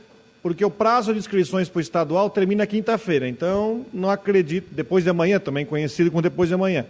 [0.40, 5.10] porque o prazo de inscrições para o estadual termina quinta-feira, então não acredito, depois de
[5.10, 6.86] amanhã, também conhecido como depois de amanhã.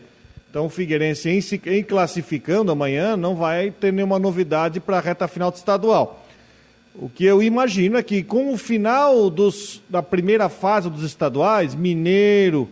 [0.50, 5.26] Então o Figueirense, em, em classificando amanhã, não vai ter nenhuma novidade para a reta
[5.26, 6.26] final do estadual.
[6.94, 11.74] O que eu imagino é que com o final dos, da primeira fase dos estaduais,
[11.74, 12.68] Mineiro,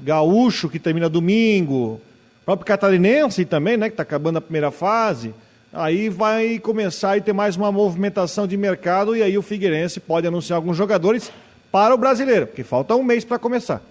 [0.00, 2.00] Gaúcho, que termina domingo,
[2.46, 5.34] próprio Catarinense também, né, que está acabando a primeira fase,
[5.72, 10.28] aí vai começar a ter mais uma movimentação de mercado e aí o Figueirense pode
[10.28, 11.32] anunciar alguns jogadores
[11.72, 13.82] para o brasileiro, porque falta um mês para começar.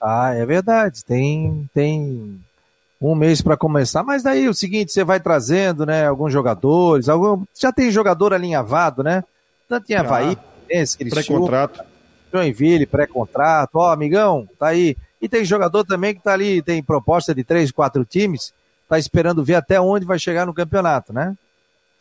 [0.00, 1.04] Ah, é verdade.
[1.04, 2.40] Tem, tem
[3.02, 7.44] um mês para começar, mas daí o seguinte, você vai trazendo, né, alguns jogadores, algum,
[7.52, 9.24] já tem jogador alinhavado, né?
[9.68, 10.38] Tanto em Havaí,
[10.70, 11.82] esse, pré-contrato.
[12.32, 14.96] Joinville, pré-contrato, ó, amigão, tá aí.
[15.20, 18.52] E tem jogador também que tá ali, tem proposta de três, quatro times,
[18.88, 21.36] tá esperando ver até onde vai chegar no campeonato, né?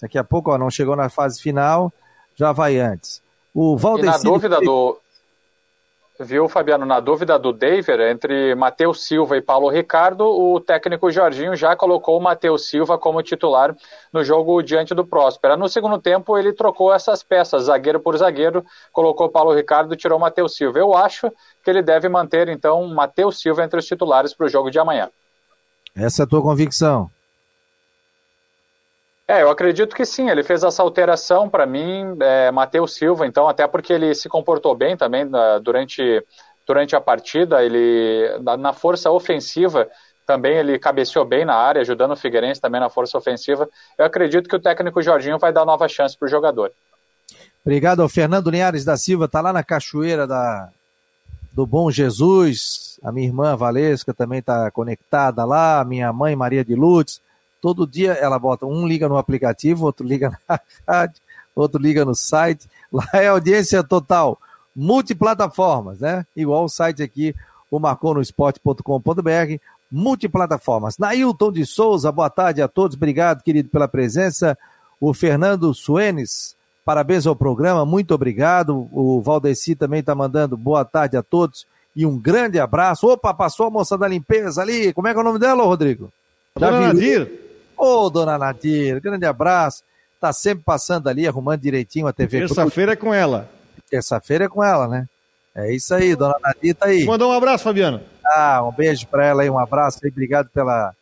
[0.02, 1.92] Daqui a pouco, ó, não chegou na fase final,
[2.36, 3.22] já vai antes.
[3.54, 4.22] O Valdecir...
[4.22, 5.00] E na dúvida do,
[6.20, 11.56] Viu, Fabiano, na dúvida do David entre Matheus Silva e Paulo Ricardo, o técnico Jorginho
[11.56, 13.76] já colocou o Matheus Silva como titular
[14.12, 15.56] no jogo diante do Próspera.
[15.56, 20.18] No segundo tempo, ele trocou essas peças, zagueiro por zagueiro, colocou Paulo Ricardo e tirou
[20.18, 20.80] Matheus Silva.
[20.80, 21.32] Eu acho
[21.64, 25.10] que ele deve manter, então, Matheus Silva entre os titulares para o jogo de amanhã.
[25.96, 27.12] Essa é a tua convicção?
[29.28, 30.30] É, eu acredito que sim.
[30.30, 34.74] Ele fez essa alteração para mim, é, Matheus Silva, então, até porque ele se comportou
[34.74, 36.24] bem também uh, durante,
[36.66, 37.62] durante a partida.
[37.62, 39.90] Ele, na, na, força ofensiva,
[40.26, 43.68] também ele cabeceou bem na área, ajudando o Figueirense também na força ofensiva.
[43.98, 46.72] Eu acredito que o técnico Jorginho vai dar nova chance para o jogador.
[47.66, 50.70] Obrigado ao Fernando Linhares da Silva, está lá na cachoeira da,
[51.52, 52.98] do Bom Jesus.
[53.04, 57.20] A minha irmã Valesca também está conectada lá, minha mãe Maria de Lutz.
[57.68, 60.58] Todo dia ela bota, um liga no aplicativo, outro liga na
[60.88, 61.22] rádio,
[61.54, 62.66] outro liga no site.
[62.90, 64.40] Lá é audiência total,
[64.74, 66.26] multiplataformas, né?
[66.34, 67.36] Igual o site aqui,
[67.70, 69.58] o marconosport.com.br.
[69.92, 70.98] multiplataformas.
[70.98, 72.96] Nailton de Souza, boa tarde a todos.
[72.96, 74.58] Obrigado, querido, pela presença.
[74.98, 76.56] O Fernando Suenes,
[76.86, 78.88] parabéns ao programa, muito obrigado.
[78.94, 83.10] O Valdeci também está mandando boa tarde a todos e um grande abraço.
[83.10, 84.94] Opa, passou a moça da limpeza ali.
[84.94, 86.10] Como é que é o nome dela, Rodrigo?
[86.56, 87.47] Dona Nadir.
[87.78, 89.84] Ô, oh, dona Nadir, grande abraço.
[90.20, 92.40] Tá sempre passando ali, arrumando direitinho a TV.
[92.40, 93.50] Terça-feira é com ela.
[93.90, 95.08] Terça-feira é com ela, né?
[95.54, 97.06] É isso aí, dona Nadir tá aí.
[97.06, 98.02] Mandou um abraço, Fabiano.
[98.26, 100.94] Ah, um beijo para ela aí, um abraço aí, obrigado pela,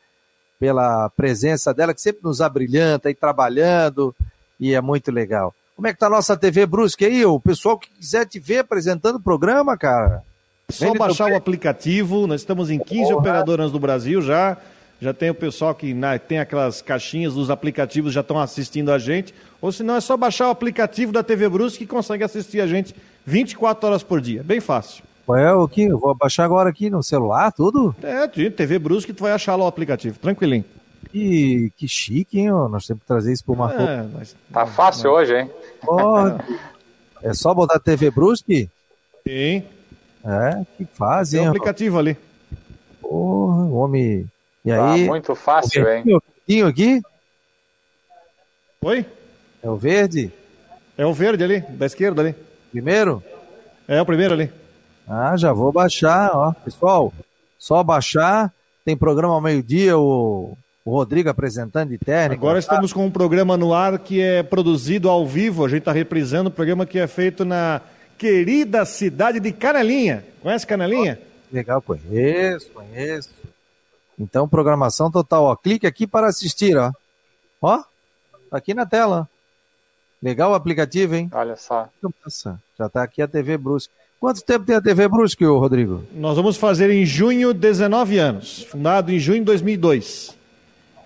[0.59, 4.13] pela presença dela, que sempre nos abrilhanta aí trabalhando
[4.59, 5.53] e é muito legal.
[5.75, 7.25] Como é que tá a nossa TV Brusque aí?
[7.25, 10.23] O pessoal que quiser te ver apresentando o programa, cara.
[10.69, 13.15] Só baixar o aplicativo, nós estamos em 15 Porra.
[13.17, 14.57] operadoras do Brasil já.
[15.01, 18.97] Já tem o pessoal que né, tem aquelas caixinhas dos aplicativos, já estão assistindo a
[18.97, 19.33] gente.
[19.61, 22.67] Ou se não, é só baixar o aplicativo da TV Brusque que consegue assistir a
[22.67, 24.41] gente 24 horas por dia.
[24.43, 25.03] Bem fácil.
[25.29, 25.83] É o que?
[25.83, 27.95] Eu vou baixar agora aqui no celular, tudo?
[28.03, 30.63] É, TV Brusque, tu vai achar lá o aplicativo, tranquilinho.
[31.11, 32.49] Que, que chique, hein?
[32.49, 33.81] Nós temos que trazer isso pro Marco.
[33.81, 34.35] É, mas...
[34.51, 35.21] Tá fácil mas...
[35.21, 35.51] hoje, hein?
[35.87, 36.27] Oh,
[37.23, 38.69] é só botar TV Brusque?
[39.27, 39.63] Sim.
[40.23, 42.17] É, que fase, Tem um aplicativo ali.
[43.01, 44.27] Porra, homem.
[44.65, 45.05] E tá aí?
[45.05, 46.03] muito fácil, hein?
[46.07, 47.01] O verdinho aqui?
[48.81, 49.05] Oi?
[49.61, 50.31] É o verde?
[50.97, 52.35] É o verde ali, da esquerda ali.
[52.71, 53.23] Primeiro?
[53.87, 54.51] É o primeiro ali.
[55.07, 56.51] Ah, já vou baixar, ó.
[56.51, 57.13] Pessoal,
[57.59, 58.51] só baixar.
[58.83, 62.39] Tem programa ao meio-dia, o, o Rodrigo apresentando de técnica.
[62.39, 65.65] Agora estamos com um programa no ar que é produzido ao vivo.
[65.65, 67.81] A gente está reprisando o programa que é feito na
[68.17, 70.23] querida cidade de Canelinha.
[70.41, 71.19] Conhece Canelinha?
[71.51, 73.29] Legal, conheço, conheço.
[74.19, 75.55] Então, programação total, ó.
[75.55, 76.91] Clique aqui para assistir, ó.
[77.61, 77.83] Ó,
[78.49, 79.27] tá aqui na tela.
[80.21, 81.29] Legal o aplicativo, hein?
[81.33, 81.89] Olha só.
[82.23, 83.93] Nossa, já tá aqui a TV Brusque.
[84.19, 86.03] Quanto tempo tem a TV Brusque, Rodrigo?
[86.13, 90.34] Nós vamos fazer em junho 19 anos, fundado em junho de 2002.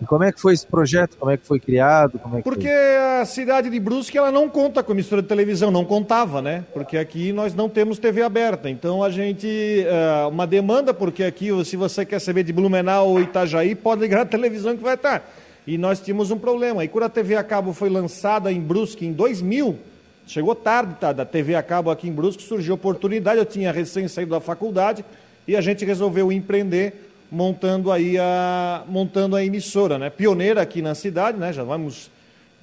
[0.01, 1.17] E como é que foi esse projeto?
[1.17, 2.17] Como é que foi criado?
[2.19, 2.97] Como é Porque foi?
[3.21, 6.63] a cidade de Brusque ela não conta com emissora de televisão, não contava, né?
[6.73, 8.69] Porque aqui nós não temos TV aberta.
[8.69, 9.47] Então a gente.
[9.47, 14.21] Uh, uma demanda, porque aqui, se você quer saber de Blumenau ou Itajaí, pode ligar
[14.21, 15.21] a televisão que vai estar.
[15.67, 16.83] E nós tínhamos um problema.
[16.83, 19.77] E quando a TV a cabo foi lançada em Brusque em 2000,
[20.25, 23.37] chegou tarde tá, da TV a cabo aqui em Brusque, surgiu a oportunidade.
[23.37, 25.03] Eu tinha recém saído da faculdade
[25.45, 30.09] e a gente resolveu empreender montando aí a, montando a emissora, né?
[30.09, 31.53] Pioneira aqui na cidade, né?
[31.53, 32.09] Já vamos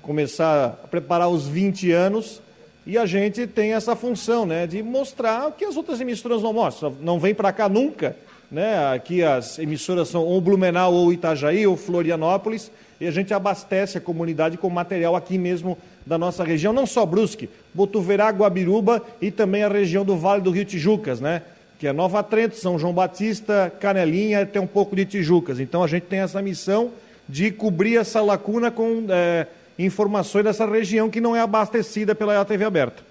[0.03, 2.41] começar a preparar os 20 anos
[2.87, 4.67] e a gente tem essa função, né?
[4.67, 6.95] De mostrar o que as outras emissoras não mostram.
[7.01, 8.17] Não vem para cá nunca,
[8.51, 8.93] né?
[8.93, 14.01] Aqui as emissoras são ou Blumenau ou Itajaí ou Florianópolis e a gente abastece a
[14.01, 19.62] comunidade com material aqui mesmo da nossa região, não só Brusque, Botuverá, Guabiruba e também
[19.62, 21.43] a região do Vale do Rio Tijucas, né?
[21.79, 25.61] Que é Nova Trento, São João Batista, Canelinha, até um pouco de Tijucas.
[25.61, 26.91] Então a gente tem essa missão
[27.29, 29.47] de cobrir essa lacuna com é,
[29.79, 33.03] informações dessa região que não é abastecida pela TV aberta.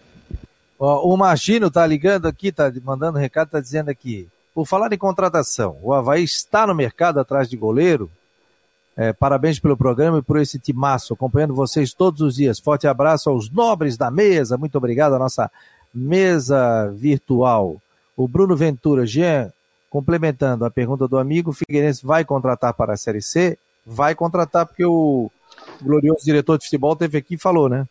[0.77, 4.27] O Margino está ligando aqui, está mandando um recado, está dizendo aqui.
[4.53, 8.09] Por falar em contratação, o Havaí está no mercado atrás de goleiro.
[8.97, 12.59] É, parabéns pelo programa e por esse timaço, acompanhando vocês todos os dias.
[12.59, 14.57] Forte abraço aos nobres da mesa.
[14.57, 15.51] Muito obrigado à nossa
[15.93, 17.81] mesa virtual.
[18.15, 19.51] O Bruno Ventura, Jean,
[19.89, 23.57] complementando a pergunta do amigo, o Figueirense vai contratar para a Série C?
[23.85, 25.29] Vai contratar porque o
[25.81, 27.87] glorioso diretor de futebol teve aqui e falou, né?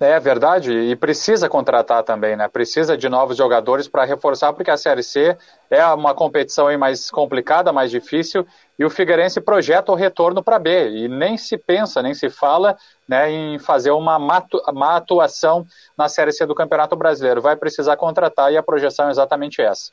[0.00, 2.48] É verdade, e precisa contratar também, né?
[2.48, 5.36] Precisa de novos jogadores para reforçar, porque a Série C
[5.70, 8.44] é uma competição aí mais complicada, mais difícil,
[8.76, 12.76] e o Figueirense projeta o retorno para B, e nem se pensa, nem se fala
[13.08, 15.64] né, em fazer uma, uma atuação
[15.96, 17.40] na Série C do Campeonato Brasileiro.
[17.40, 19.92] Vai precisar contratar e a projeção é exatamente essa.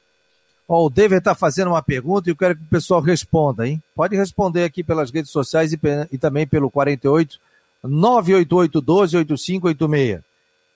[0.67, 3.79] o David está fazendo uma pergunta e eu quero que o pessoal responda, hein?
[3.95, 5.79] Pode responder aqui pelas redes sociais e,
[6.11, 7.39] e também pelo 48
[7.85, 10.23] 988-12-8586.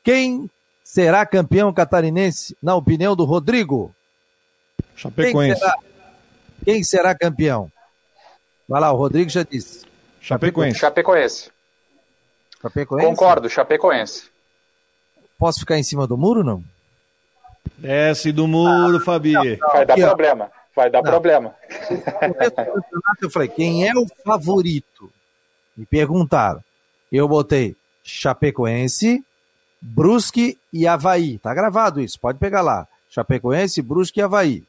[0.04, 0.48] Quem
[0.84, 3.92] será campeão catarinense, na opinião do Rodrigo?
[4.96, 5.60] Chapecoense.
[5.60, 5.78] Quem será,
[6.64, 7.72] quem será campeão?
[8.68, 9.86] Vai lá, o Rodrigo já disse.
[10.22, 10.80] Chapecoense.
[10.80, 11.52] Chapecoense.
[12.62, 13.06] Chapecoense?
[13.06, 14.30] Concordo, Chapecoense.
[15.38, 16.64] Posso ficar em cima do muro, não?
[17.78, 19.34] Desce do muro, ah, Fabi.
[19.34, 20.52] Não, não, Vai dar aqui, problema.
[20.76, 21.12] Vai dar não.
[21.12, 21.56] problema.
[23.22, 25.12] Eu falei, quem é o favorito?
[25.76, 26.64] Me perguntaram.
[27.12, 29.24] Eu botei Chapecoense,
[29.82, 31.38] Brusque e Havaí.
[31.40, 32.88] Tá gravado isso, pode pegar lá.
[33.10, 34.64] Chapecoense, Brusque e Havaí.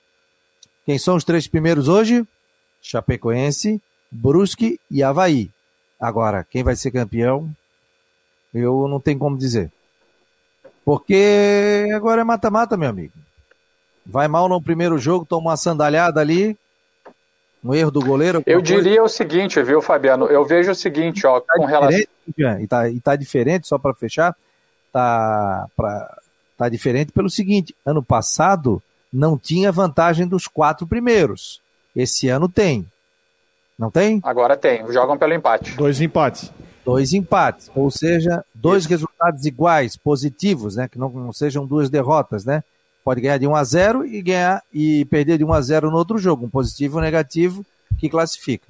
[0.84, 2.26] Quem são os três primeiros hoje?
[2.80, 3.80] Chapecoense,
[4.10, 5.50] Brusque e Havaí.
[5.98, 7.50] Agora, quem vai ser campeão?
[8.54, 9.72] Eu não tenho como dizer.
[10.84, 13.12] Porque agora é mata-mata, meu amigo.
[14.04, 16.56] Vai mal no primeiro jogo, toma uma sandalhada ali.
[17.64, 18.42] Um erro do goleiro?
[18.46, 20.26] Eu diria o seguinte, viu, Fabiano?
[20.26, 22.00] Eu vejo o seguinte, ó, tá com relação.
[22.28, 24.36] E tá, e tá diferente, só para fechar,
[24.92, 26.18] tá, pra,
[26.56, 31.60] tá diferente pelo seguinte: ano passado não tinha vantagem dos quatro primeiros.
[31.94, 32.86] Esse ano tem.
[33.78, 34.20] Não tem?
[34.22, 34.90] Agora tem.
[34.92, 35.74] Jogam pelo empate.
[35.76, 36.52] Dois empates.
[36.84, 38.90] Dois empates, ou seja, dois Isso.
[38.90, 40.86] resultados iguais, positivos, né?
[40.86, 42.62] Que não, não, sejam duas derrotas, né?
[43.02, 45.96] Pode ganhar de 1 a 0 e ganhar e perder de 1 a 0 no
[45.96, 47.66] outro jogo, um positivo ou negativo
[47.98, 48.68] que classifica.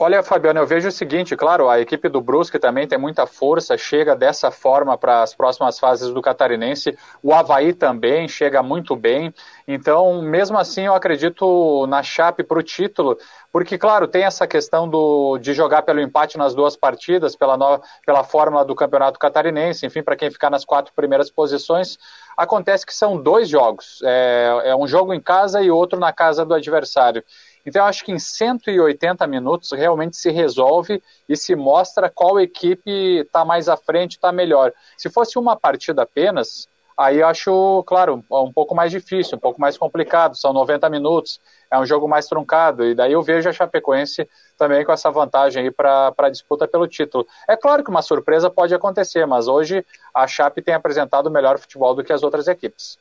[0.00, 3.76] Olha, Fabiano, eu vejo o seguinte, claro, a equipe do Brusque também tem muita força,
[3.76, 6.96] chega dessa forma para as próximas fases do Catarinense.
[7.20, 9.34] O Havaí também chega muito bem.
[9.66, 13.18] Então, mesmo assim, eu acredito na Chape para o título,
[13.50, 17.82] porque, claro, tem essa questão do, de jogar pelo empate nas duas partidas, pela, no,
[18.06, 21.98] pela fórmula do Campeonato Catarinense, enfim, para quem ficar nas quatro primeiras posições.
[22.36, 26.44] Acontece que são dois jogos, é, é um jogo em casa e outro na casa
[26.44, 27.24] do adversário.
[27.68, 33.44] Então, acho que em 180 minutos realmente se resolve e se mostra qual equipe está
[33.44, 34.72] mais à frente, está melhor.
[34.96, 36.66] Se fosse uma partida apenas,
[36.96, 40.34] aí acho, claro, um pouco mais difícil, um pouco mais complicado.
[40.34, 41.38] São 90 minutos,
[41.70, 42.86] é um jogo mais truncado.
[42.86, 46.88] E daí eu vejo a Chapecoense também com essa vantagem aí para a disputa pelo
[46.88, 47.26] título.
[47.46, 51.94] É claro que uma surpresa pode acontecer, mas hoje a Chape tem apresentado melhor futebol
[51.94, 52.98] do que as outras equipes.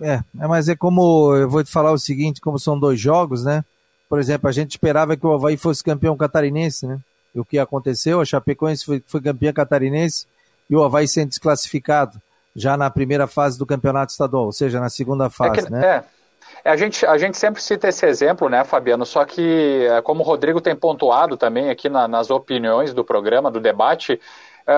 [0.00, 3.44] É, é, mas é como eu vou te falar o seguinte, como são dois jogos,
[3.44, 3.64] né?
[4.08, 6.98] Por exemplo, a gente esperava que o Havaí fosse campeão catarinense, né?
[7.34, 8.20] E o que aconteceu?
[8.20, 10.26] A Chapecoense foi, foi campeã catarinense
[10.68, 12.20] e o Havaí sendo desclassificado
[12.56, 15.86] já na primeira fase do campeonato estadual, ou seja, na segunda fase, é que, né?
[15.86, 16.04] É.
[16.64, 19.06] É, a, gente, a gente sempre cita esse exemplo, né, Fabiano?
[19.06, 23.50] Só que, é, como o Rodrigo tem pontuado também aqui na, nas opiniões do programa,
[23.50, 24.20] do debate,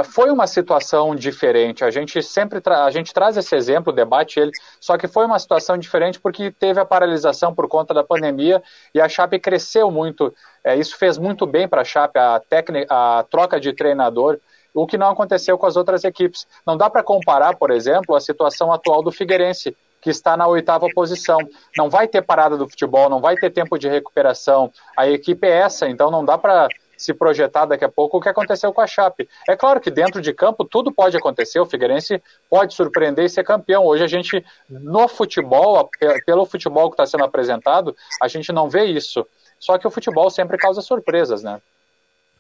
[0.05, 1.84] foi uma situação diferente.
[1.84, 5.76] A gente sempre a gente traz esse exemplo, debate ele, só que foi uma situação
[5.76, 8.62] diferente porque teve a paralisação por conta da pandemia
[8.95, 10.34] e a Chape cresceu muito.
[10.64, 12.40] É, isso fez muito bem para a Chape, a,
[12.88, 14.38] a troca de treinador,
[14.72, 16.47] o que não aconteceu com as outras equipes.
[16.66, 20.88] Não dá para comparar, por exemplo, a situação atual do Figueirense, que está na oitava
[20.95, 21.38] posição.
[21.76, 24.72] Não vai ter parada do futebol, não vai ter tempo de recuperação.
[24.97, 26.68] A equipe é essa, então não dá para
[27.03, 29.28] se projetar daqui a pouco o que aconteceu com a Chape.
[29.48, 33.44] É claro que dentro de campo tudo pode acontecer, o Figueirense pode surpreender e ser
[33.44, 33.84] campeão.
[33.84, 35.88] Hoje a gente, no futebol,
[36.26, 39.26] pelo futebol que está sendo apresentado, a gente não vê isso.
[39.59, 41.61] Só que o futebol sempre causa surpresas, né?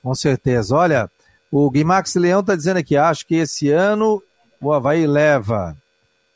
[0.02, 0.74] Com certeza.
[0.74, 1.10] Olha,
[1.50, 4.22] o Guimax Leão está dizendo aqui, acho que esse ano
[4.60, 5.76] o Havaí leva.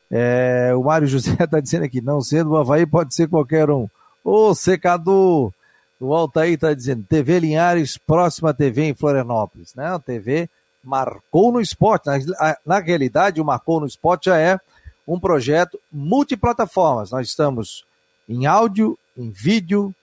[0.09, 3.87] É, o Mário José está dizendo aqui, não sendo o Havaí, pode ser qualquer um.
[4.23, 5.51] Ô, secador!
[5.99, 9.73] O Altair está dizendo, TV Linhares, próxima TV em Florianópolis.
[9.73, 9.85] Né?
[9.87, 10.49] A TV
[10.83, 12.05] marcou no esporte.
[12.05, 14.59] Na, na realidade, o Marcou no Esporte já é
[15.07, 17.11] um projeto multiplataformas.
[17.11, 17.83] Nós estamos
[18.27, 19.93] em áudio, em vídeo,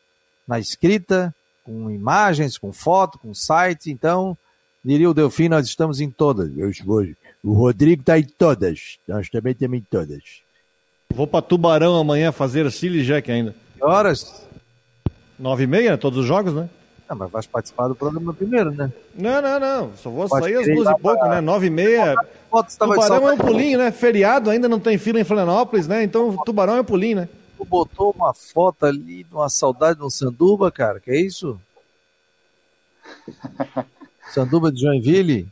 [0.47, 1.35] na escrita,
[1.65, 3.91] com imagens, com foto, com site.
[3.91, 4.37] Então,
[4.85, 6.51] diria o Delfim, nós estamos em todas.
[7.43, 8.99] O Rodrigo está em todas.
[9.09, 10.43] Nós também temos em todas.
[11.15, 13.55] Vou para Tubarão amanhã fazer Silly Jack ainda.
[13.77, 14.44] Que horas?
[15.39, 16.69] Nove e meia, todos os jogos, né?
[17.09, 18.91] Ah, mas vai participar do programa primeiro, né?
[19.15, 19.91] Não, não, não.
[19.97, 21.29] Só vou Pode sair às duas e pouco, pra...
[21.29, 21.41] né?
[21.41, 22.15] Nove e meia.
[22.79, 23.91] Tubarão é um pulinho, né?
[23.91, 26.03] Feriado, ainda não tem fila em Florianópolis, né?
[26.03, 27.29] Então Tubarão é um pulinho, né?
[27.59, 30.99] Tu botou uma foto ali de uma saudade no Sanduba, cara.
[30.99, 31.61] Que é isso?
[34.33, 35.49] Sanduba de Joinville?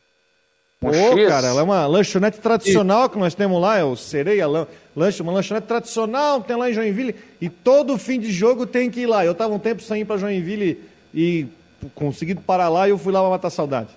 [0.82, 0.90] Pô,
[1.28, 4.48] cara, ela é uma lanchonete tradicional que nós temos lá, é o Sereia
[4.96, 9.02] Lanche, uma lanchonete tradicional, tem lá em Joinville, e todo fim de jogo tem que
[9.02, 9.24] ir lá.
[9.24, 10.82] Eu tava um tempo sem ir para Joinville
[11.14, 11.46] e
[11.94, 13.90] conseguido parar lá e eu fui lá para matar saudade.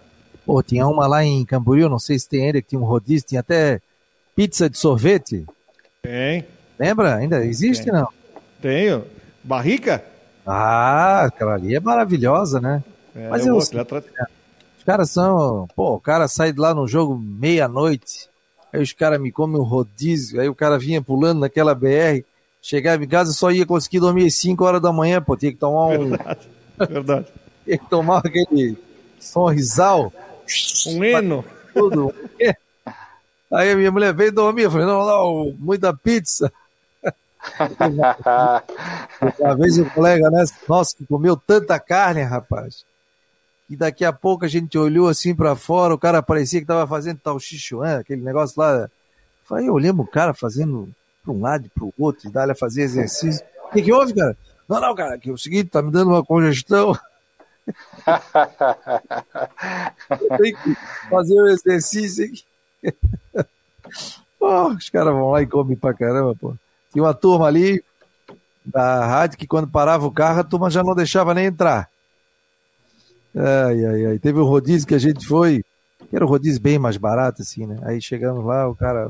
[0.45, 3.29] Pô, tinha uma lá em Camboriú, não sei se tem ainda, que tinha um rodízio,
[3.29, 3.81] tinha até
[4.35, 5.43] pizza de sorvete.
[6.03, 6.45] Tem.
[6.77, 7.15] Lembra?
[7.15, 7.93] Ainda existe, tem.
[7.93, 8.07] não?
[8.61, 9.05] Tenho.
[9.43, 10.03] Barrica?
[10.45, 12.83] Ah, aquela ali é maravilhosa, né?
[13.15, 13.85] É, Mas eu, eu
[14.85, 15.67] caras são.
[15.75, 18.29] Pô, o cara sai de lá no jogo meia-noite.
[18.71, 20.39] Aí os caras me comem um rodízio.
[20.39, 22.23] Aí o cara vinha pulando naquela BR.
[22.61, 25.35] Chegava em casa só ia conseguir dormir às 5 horas da manhã, pô.
[25.35, 26.09] Tinha que tomar um.
[26.09, 26.49] Verdade.
[26.77, 27.27] Verdade.
[27.65, 28.77] Tinha que tomar aquele
[29.19, 30.13] sonrisal.
[30.87, 31.43] Um hino.
[31.73, 32.13] Tudo.
[33.51, 34.63] Aí a minha mulher veio dormir.
[34.63, 36.51] Eu falei, não, não, muita pizza.
[39.39, 40.45] Uma vez o colega, né?
[40.67, 42.85] Nossa, que comeu tanta carne, rapaz
[43.69, 46.85] e daqui a pouco a gente olhou assim para fora, o cara parecia que tava
[46.87, 48.89] fazendo tal xichuan, aquele negócio lá.
[49.43, 50.89] Falei, olhamos o cara fazendo
[51.23, 53.45] para um lado e para o outro, e dá a fazer exercício.
[53.65, 54.37] O que, que houve, cara?
[54.69, 56.97] Não, não, cara, que é o seguinte, tá me dando uma congestão.
[60.37, 60.77] Tem que
[61.09, 62.43] fazer o exercício aqui.
[64.39, 66.55] pô, os caras vão lá e comem pra caramba, pô.
[66.91, 67.83] Tinha uma turma ali,
[68.65, 71.89] da rádio que quando parava o carro a turma já não deixava nem entrar.
[73.35, 74.19] Ai, ai, ai.
[74.19, 75.63] Teve um rodízio que a gente foi,
[76.09, 77.79] que era um rodízio bem mais barato, assim, né?
[77.83, 79.09] Aí chegamos lá, o cara,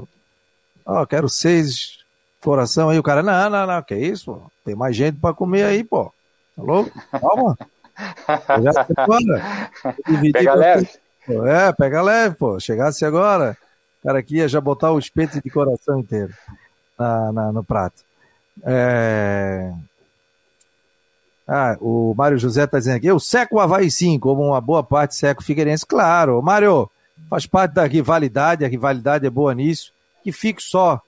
[0.86, 2.00] ó, oh, quero seis
[2.42, 2.90] coração.
[2.90, 4.52] Aí o cara, não, não, não, que isso, pô?
[4.64, 6.12] Tem mais gente pra comer aí, pô.
[6.56, 6.92] Tá louco?
[7.12, 7.58] Calma.
[10.34, 10.90] Pega leve.
[11.28, 12.60] É, pega leve, pô.
[12.60, 13.58] Chegasse agora,
[14.00, 16.34] o cara aqui ia já botar o espeto de coração inteiro
[16.98, 18.04] na, na no prato.
[18.64, 19.72] É...
[21.48, 24.84] Ah, o Mário José está dizendo aqui, eu seco o Havaí sim, como uma boa
[24.84, 25.86] parte seco o Figueirense.
[25.86, 26.90] Claro, Mário,
[27.30, 29.92] faz parte da rivalidade, a rivalidade é boa nisso,
[30.24, 31.02] que fique só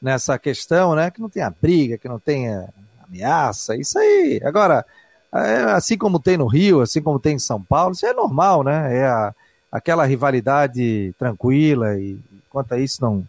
[0.00, 1.10] nessa questão, né?
[1.10, 2.68] Que não tenha briga, que não tenha
[3.06, 4.40] ameaça, isso aí.
[4.44, 4.84] Agora,
[5.32, 8.62] é, assim como tem no Rio, assim como tem em São Paulo, isso é normal,
[8.64, 8.96] né?
[8.96, 9.34] É a,
[9.70, 12.18] aquela rivalidade tranquila e
[12.50, 13.26] quanto a isso não,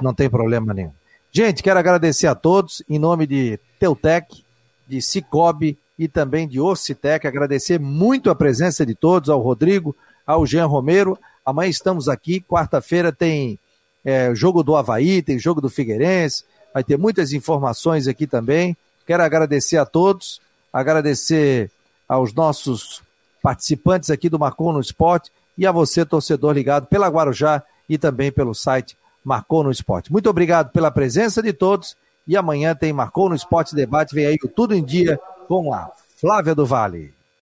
[0.00, 0.92] não tem problema nenhum.
[1.30, 4.44] Gente, quero agradecer a todos, em nome de Teutec,
[4.86, 9.94] de Cicobi e também de Ocitec, agradecer muito a presença de todos, ao Rodrigo,
[10.26, 11.16] ao Jean Romero.
[11.46, 13.56] Amanhã estamos aqui, quarta-feira tem
[14.04, 16.44] é, jogo do Havaí, tem jogo do Figueirense,
[16.74, 18.76] vai ter muitas informações aqui também.
[19.06, 20.40] Quero agradecer a todos,
[20.72, 21.70] agradecer
[22.08, 23.00] aos nossos
[23.40, 28.32] participantes aqui do Marcou no Esporte e a você, torcedor ligado pela Guarujá e também
[28.32, 30.10] pelo site Marcou no Esporte.
[30.10, 31.96] Muito obrigado pela presença de todos
[32.26, 34.14] e amanhã tem Marcou no Esporte Debate.
[34.14, 35.18] Vem aí o Tudo em Dia
[35.48, 37.14] com a Flávia do Vale.